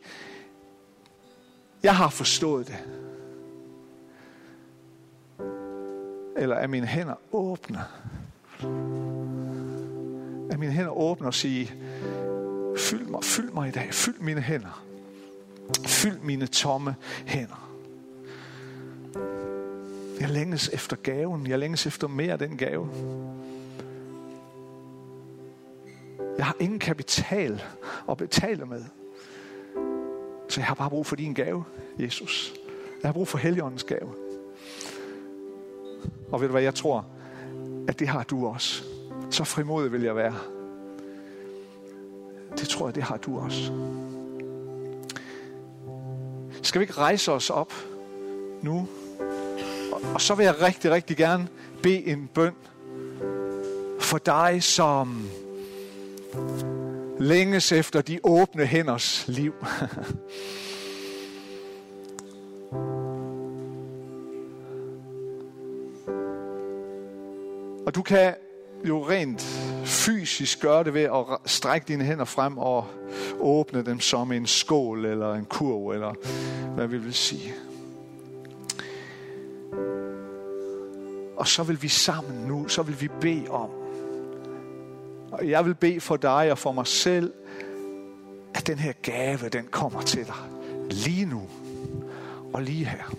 jeg 1.83 1.95
har 1.95 2.09
forstået 2.09 2.67
det. 2.67 3.02
Eller 6.37 6.55
er 6.55 6.67
mine 6.67 6.87
hænder 6.87 7.15
åbne? 7.31 7.79
Er 10.51 10.57
mine 10.57 10.71
hænder 10.71 10.91
åbne 10.91 11.27
og 11.27 11.33
sige, 11.33 11.73
fyld 12.77 13.05
mig, 13.05 13.23
fyld 13.23 13.51
mig 13.51 13.67
i 13.67 13.71
dag, 13.71 13.93
fyld 13.93 14.19
mine 14.19 14.41
hænder. 14.41 14.83
Fyld 15.85 16.19
mine 16.19 16.47
tomme 16.47 16.95
hænder. 17.25 17.69
Jeg 20.19 20.29
længes 20.29 20.69
efter 20.73 20.95
gaven. 20.95 21.47
Jeg 21.47 21.59
længes 21.59 21.85
efter 21.85 22.07
mere 22.07 22.31
af 22.31 22.39
den 22.39 22.57
gave. 22.57 22.89
Jeg 26.37 26.45
har 26.45 26.55
ingen 26.59 26.79
kapital 26.79 27.63
at 28.09 28.17
betale 28.17 28.65
med. 28.65 28.83
Så 30.49 30.61
jeg 30.61 30.65
har 30.65 30.75
bare 30.75 30.89
brug 30.89 31.05
for 31.05 31.15
din 31.15 31.33
gave, 31.33 31.63
Jesus. 31.99 32.53
Jeg 33.01 33.07
har 33.07 33.13
brug 33.13 33.27
for 33.27 33.37
Helligåndens 33.37 33.83
gave. 33.83 34.22
Og 36.31 36.41
ved 36.41 36.47
du 36.47 36.51
hvad, 36.51 36.61
jeg 36.61 36.75
tror, 36.75 37.05
at 37.87 37.99
det 37.99 38.07
har 38.07 38.23
du 38.23 38.47
også. 38.47 38.83
Så 39.29 39.43
frimodig 39.43 39.91
vil 39.91 40.01
jeg 40.01 40.15
være. 40.15 40.35
Det 42.57 42.69
tror 42.69 42.87
jeg, 42.87 42.95
det 42.95 43.03
har 43.03 43.17
du 43.17 43.39
også. 43.39 43.71
Skal 46.61 46.79
vi 46.79 46.83
ikke 46.83 46.93
rejse 46.93 47.31
os 47.31 47.49
op 47.49 47.73
nu? 48.61 48.87
Og, 50.13 50.21
så 50.21 50.35
vil 50.35 50.43
jeg 50.43 50.61
rigtig, 50.61 50.91
rigtig 50.91 51.17
gerne 51.17 51.47
bede 51.83 52.07
en 52.07 52.29
bøn 52.33 52.53
for 53.99 54.17
dig, 54.17 54.63
som 54.63 55.29
længes 57.19 57.71
efter 57.71 58.01
de 58.01 58.19
åbne 58.23 58.65
hænders 58.65 59.25
liv. 59.27 59.53
og 67.93 67.95
du 67.95 68.01
kan 68.01 68.34
jo 68.88 69.10
rent 69.10 69.41
fysisk 69.86 70.62
gøre 70.62 70.84
det 70.84 70.93
ved 70.93 71.01
at 71.01 71.25
strække 71.45 71.88
dine 71.88 72.03
hænder 72.03 72.25
frem 72.25 72.58
og 72.58 72.86
åbne 73.39 73.86
dem 73.86 73.99
som 73.99 74.32
en 74.32 74.47
skål 74.47 75.06
eller 75.06 75.34
en 75.34 75.45
kurv, 75.45 75.89
eller 75.89 76.13
hvad 76.75 76.88
vi 76.88 76.97
vil 76.97 77.13
sige. 77.13 77.53
Og 81.38 81.47
så 81.47 81.63
vil 81.63 81.82
vi 81.82 81.88
sammen 81.88 82.47
nu, 82.47 82.67
så 82.67 82.84
vil 82.84 83.01
vi 83.01 83.08
bede 83.21 83.47
om, 83.49 83.69
og 85.32 85.49
jeg 85.49 85.65
vil 85.65 85.75
bede 85.75 85.99
for 85.99 86.17
dig 86.17 86.51
og 86.51 86.58
for 86.58 86.71
mig 86.71 86.88
selv, 86.88 87.34
at 88.53 88.67
den 88.67 88.79
her 88.79 88.93
gave, 89.01 89.49
den 89.49 89.67
kommer 89.71 90.01
til 90.01 90.25
dig 90.25 90.36
lige 90.91 91.25
nu 91.25 91.41
og 92.53 92.62
lige 92.62 92.86
her. 92.86 93.15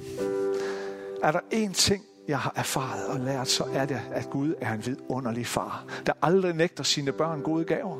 Er 1.23 1.33
der 1.33 1.41
en 1.51 1.73
ting, 1.73 2.05
jeg 2.29 2.39
har 2.39 2.53
erfaret 2.57 3.07
og 3.07 3.21
lært, 3.21 3.49
så 3.49 3.65
er 3.75 3.87
det, 3.87 4.01
at 4.13 4.31
Gud 4.31 4.55
er 4.61 4.73
en 4.73 4.87
vidunderlig 4.87 5.47
far, 5.47 5.85
der 6.07 6.13
aldrig 6.23 6.55
nægter 6.55 6.85
sine 6.85 7.13
børn 7.13 7.43
gode 7.43 7.65
gaver. 7.65 7.99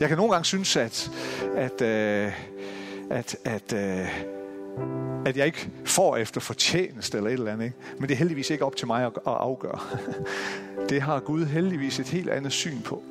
Jeg 0.00 0.08
kan 0.08 0.16
nogle 0.16 0.32
gange 0.32 0.44
synes, 0.44 0.76
at, 0.76 1.10
at, 1.56 1.82
øh, 1.82 2.32
at, 3.10 3.36
at, 3.44 3.72
øh, 3.72 4.22
at 5.26 5.36
jeg 5.36 5.46
ikke 5.46 5.70
får 5.84 6.16
efter 6.16 6.40
fortjeneste 6.40 7.16
eller 7.16 7.30
et 7.30 7.34
eller 7.34 7.52
andet. 7.52 7.64
Ikke? 7.64 7.76
Men 7.98 8.08
det 8.08 8.14
er 8.14 8.18
heldigvis 8.18 8.50
ikke 8.50 8.64
op 8.64 8.76
til 8.76 8.86
mig 8.86 9.06
at, 9.06 9.12
at 9.26 9.32
afgøre. 9.32 9.80
Det 10.88 11.02
har 11.02 11.20
Gud 11.20 11.44
heldigvis 11.44 12.00
et 12.00 12.08
helt 12.08 12.30
andet 12.30 12.52
syn 12.52 12.82
på. 12.82 13.02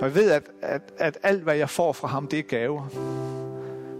Og 0.00 0.02
jeg 0.02 0.14
ved, 0.14 0.30
at, 0.30 0.42
at, 0.62 0.82
at 0.98 1.18
alt, 1.22 1.42
hvad 1.42 1.56
jeg 1.56 1.70
får 1.70 1.92
fra 1.92 2.08
ham, 2.08 2.28
det 2.28 2.38
er 2.38 2.42
gaver. 2.42 2.88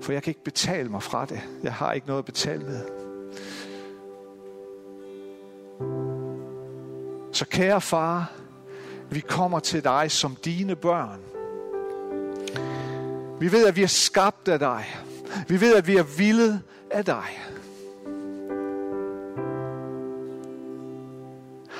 For 0.07 0.13
jeg 0.13 0.23
kan 0.23 0.31
ikke 0.31 0.45
betale 0.45 0.89
mig 0.89 1.03
fra 1.03 1.25
det. 1.25 1.41
Jeg 1.63 1.73
har 1.73 1.93
ikke 1.93 2.07
noget 2.07 2.19
at 2.19 2.25
betale 2.25 2.65
med. 2.65 2.81
Så 7.33 7.47
kære 7.51 7.81
far, 7.81 8.33
vi 9.11 9.21
kommer 9.21 9.59
til 9.59 9.85
dig 9.85 10.11
som 10.11 10.37
dine 10.45 10.77
børn. 10.77 11.21
Vi 13.41 13.53
ved, 13.53 13.67
at 13.67 13.77
vi 13.77 13.83
er 13.83 13.87
skabt 13.87 14.49
af 14.49 14.59
dig. 14.59 14.85
Vi 15.49 15.61
ved, 15.61 15.75
at 15.75 15.87
vi 15.87 15.97
er 15.97 16.17
vildet 16.19 16.63
af 16.91 17.05
dig. 17.05 17.41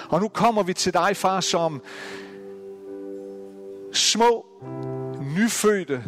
Og 0.09 0.21
nu 0.21 0.29
kommer 0.29 0.63
vi 0.63 0.73
til 0.73 0.95
dig, 0.95 1.17
far, 1.17 1.41
som 1.41 1.83
små, 3.93 4.47
nyfødte, 5.37 6.05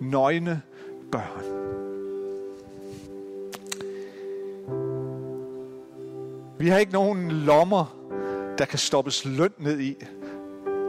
nøgne 0.00 0.62
børn. 1.12 1.60
Vi 6.58 6.68
har 6.68 6.78
ikke 6.78 6.92
nogen 6.92 7.30
lommer, 7.30 7.96
der 8.58 8.64
kan 8.64 8.78
stoppes 8.78 9.24
løn 9.24 9.52
ned 9.58 9.80
i, 9.80 9.96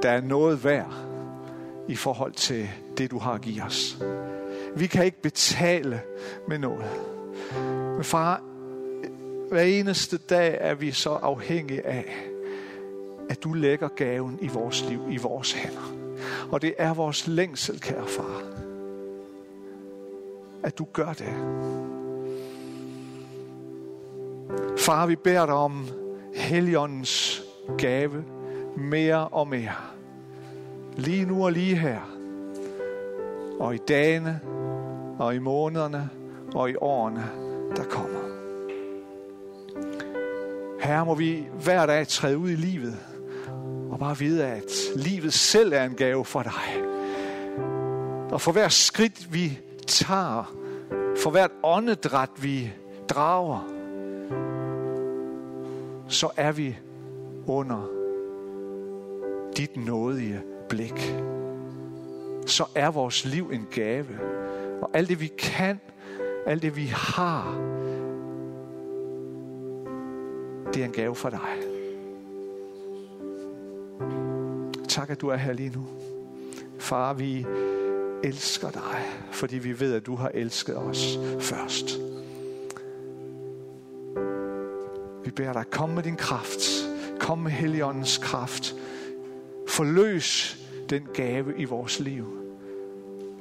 der 0.02 0.10
er 0.10 0.22
noget 0.22 0.64
værd 0.64 0.94
i 1.88 1.96
forhold 1.96 2.32
til 2.32 2.70
det, 2.98 3.12
du 3.12 3.18
har 3.18 3.34
at 3.34 3.42
give 3.42 3.64
os. 3.64 3.98
Vi 4.76 4.88
kan 4.88 5.06
ikke 5.06 5.22
betale 5.22 6.02
med 6.48 6.60
noget. 6.60 6.92
Men 7.96 8.04
far, 8.04 8.42
hver 9.50 9.62
eneste 9.62 10.18
dag 10.18 10.58
er 10.62 10.74
vi 10.74 10.92
så 10.92 11.10
afhængige 11.10 11.86
af, 11.86 12.16
at 13.30 13.44
du 13.44 13.54
lægger 13.54 13.88
gaven 13.88 14.40
i 14.42 14.48
vores 14.48 14.86
liv, 14.90 15.02
i 15.10 15.18
vores 15.18 15.54
hænder. 15.54 15.94
Og 16.52 16.62
det 16.62 16.74
er 16.78 16.94
vores 16.94 17.28
længsel, 17.28 17.82
kære 17.82 18.08
far, 18.08 18.42
at 20.64 20.78
du 20.78 20.88
gør 20.94 21.14
det. 21.14 21.34
Far, 24.80 25.06
vi 25.06 25.16
beder 25.16 25.46
dig 25.46 25.56
om 25.56 25.88
Helligåndens 26.36 27.44
gave 27.78 28.24
mere 28.78 29.28
og 29.28 29.48
mere. 29.48 29.76
Lige 30.96 31.26
nu 31.26 31.46
og 31.46 31.52
lige 31.52 31.76
her. 31.76 32.00
Og 33.60 33.76
i 33.76 33.78
dagene, 33.88 34.40
og 35.20 35.36
i 35.36 35.40
månederne, 35.40 36.10
og 36.56 36.70
i 36.70 36.76
årene, 36.76 37.24
der 37.76 37.84
kommer. 37.84 38.20
Herre, 40.82 41.06
må 41.06 41.16
vi 41.16 41.48
hver 41.64 41.86
dag 41.86 42.08
træde 42.08 42.38
ud 42.38 42.50
i 42.50 42.56
livet, 42.56 42.98
og 43.92 44.00
bare 44.00 44.18
vide, 44.18 44.46
at 44.46 44.72
livet 44.96 45.34
selv 45.34 45.74
er 45.74 45.84
en 45.84 45.96
gave 45.96 46.26
for 46.26 46.44
dig. 46.44 46.84
Og 48.32 48.42
for 48.42 48.52
hver 48.52 48.68
skridt, 48.68 49.34
vi 49.34 49.60
tager, 49.92 50.54
for 51.18 51.30
hvert 51.30 51.52
åndedræt, 51.64 52.30
vi 52.42 52.74
drager, 53.10 53.68
så 56.08 56.30
er 56.38 56.52
vi 56.52 56.78
under 57.48 57.90
dit 59.58 59.78
nådige 59.86 60.42
blik. 60.70 61.16
Så 62.46 62.66
er 62.76 62.92
vores 62.92 63.26
liv 63.26 63.50
en 63.54 63.68
gave. 63.72 64.20
Og 64.82 64.90
alt 64.94 65.10
det 65.10 65.22
vi 65.22 65.32
kan, 65.38 65.80
alt 66.46 66.62
det 66.62 66.76
vi 66.76 66.86
har, 66.86 67.58
det 70.74 70.82
er 70.82 70.86
en 70.86 70.92
gave 70.92 71.16
for 71.16 71.30
dig. 71.30 71.40
Tak, 74.88 75.10
at 75.10 75.22
du 75.22 75.28
er 75.28 75.36
her 75.36 75.54
lige 75.54 75.72
nu. 75.76 75.86
Far, 76.80 77.14
vi 77.14 77.46
elsker 78.24 78.70
dig, 78.70 79.06
fordi 79.32 79.58
vi 79.58 79.80
ved, 79.80 79.94
at 79.94 80.06
du 80.06 80.16
har 80.16 80.32
elsket 80.34 80.78
os 80.78 81.20
først. 81.40 81.98
Vi 85.26 85.32
beder 85.32 85.54
dig, 85.54 85.66
kom 85.72 85.90
med 85.90 86.04
din 86.04 86.16
kraft. 86.16 86.62
Kom 87.20 87.38
med 87.38 87.52
Helligåndens 87.52 88.18
kraft. 88.18 88.76
Forløs 89.68 90.58
den 90.90 91.08
gave 91.14 91.58
i 91.58 91.66
vores 91.66 92.00
liv. 92.00 92.26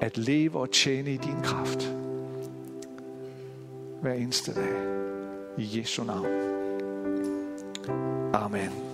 At 0.00 0.18
leve 0.18 0.58
og 0.58 0.70
tjene 0.70 1.14
i 1.14 1.16
din 1.16 1.40
kraft. 1.42 1.94
Hver 4.02 4.12
eneste 4.12 4.54
dag. 4.54 5.00
I 5.58 5.78
Jesu 5.78 6.04
navn. 6.04 6.26
Amen. 8.34 8.89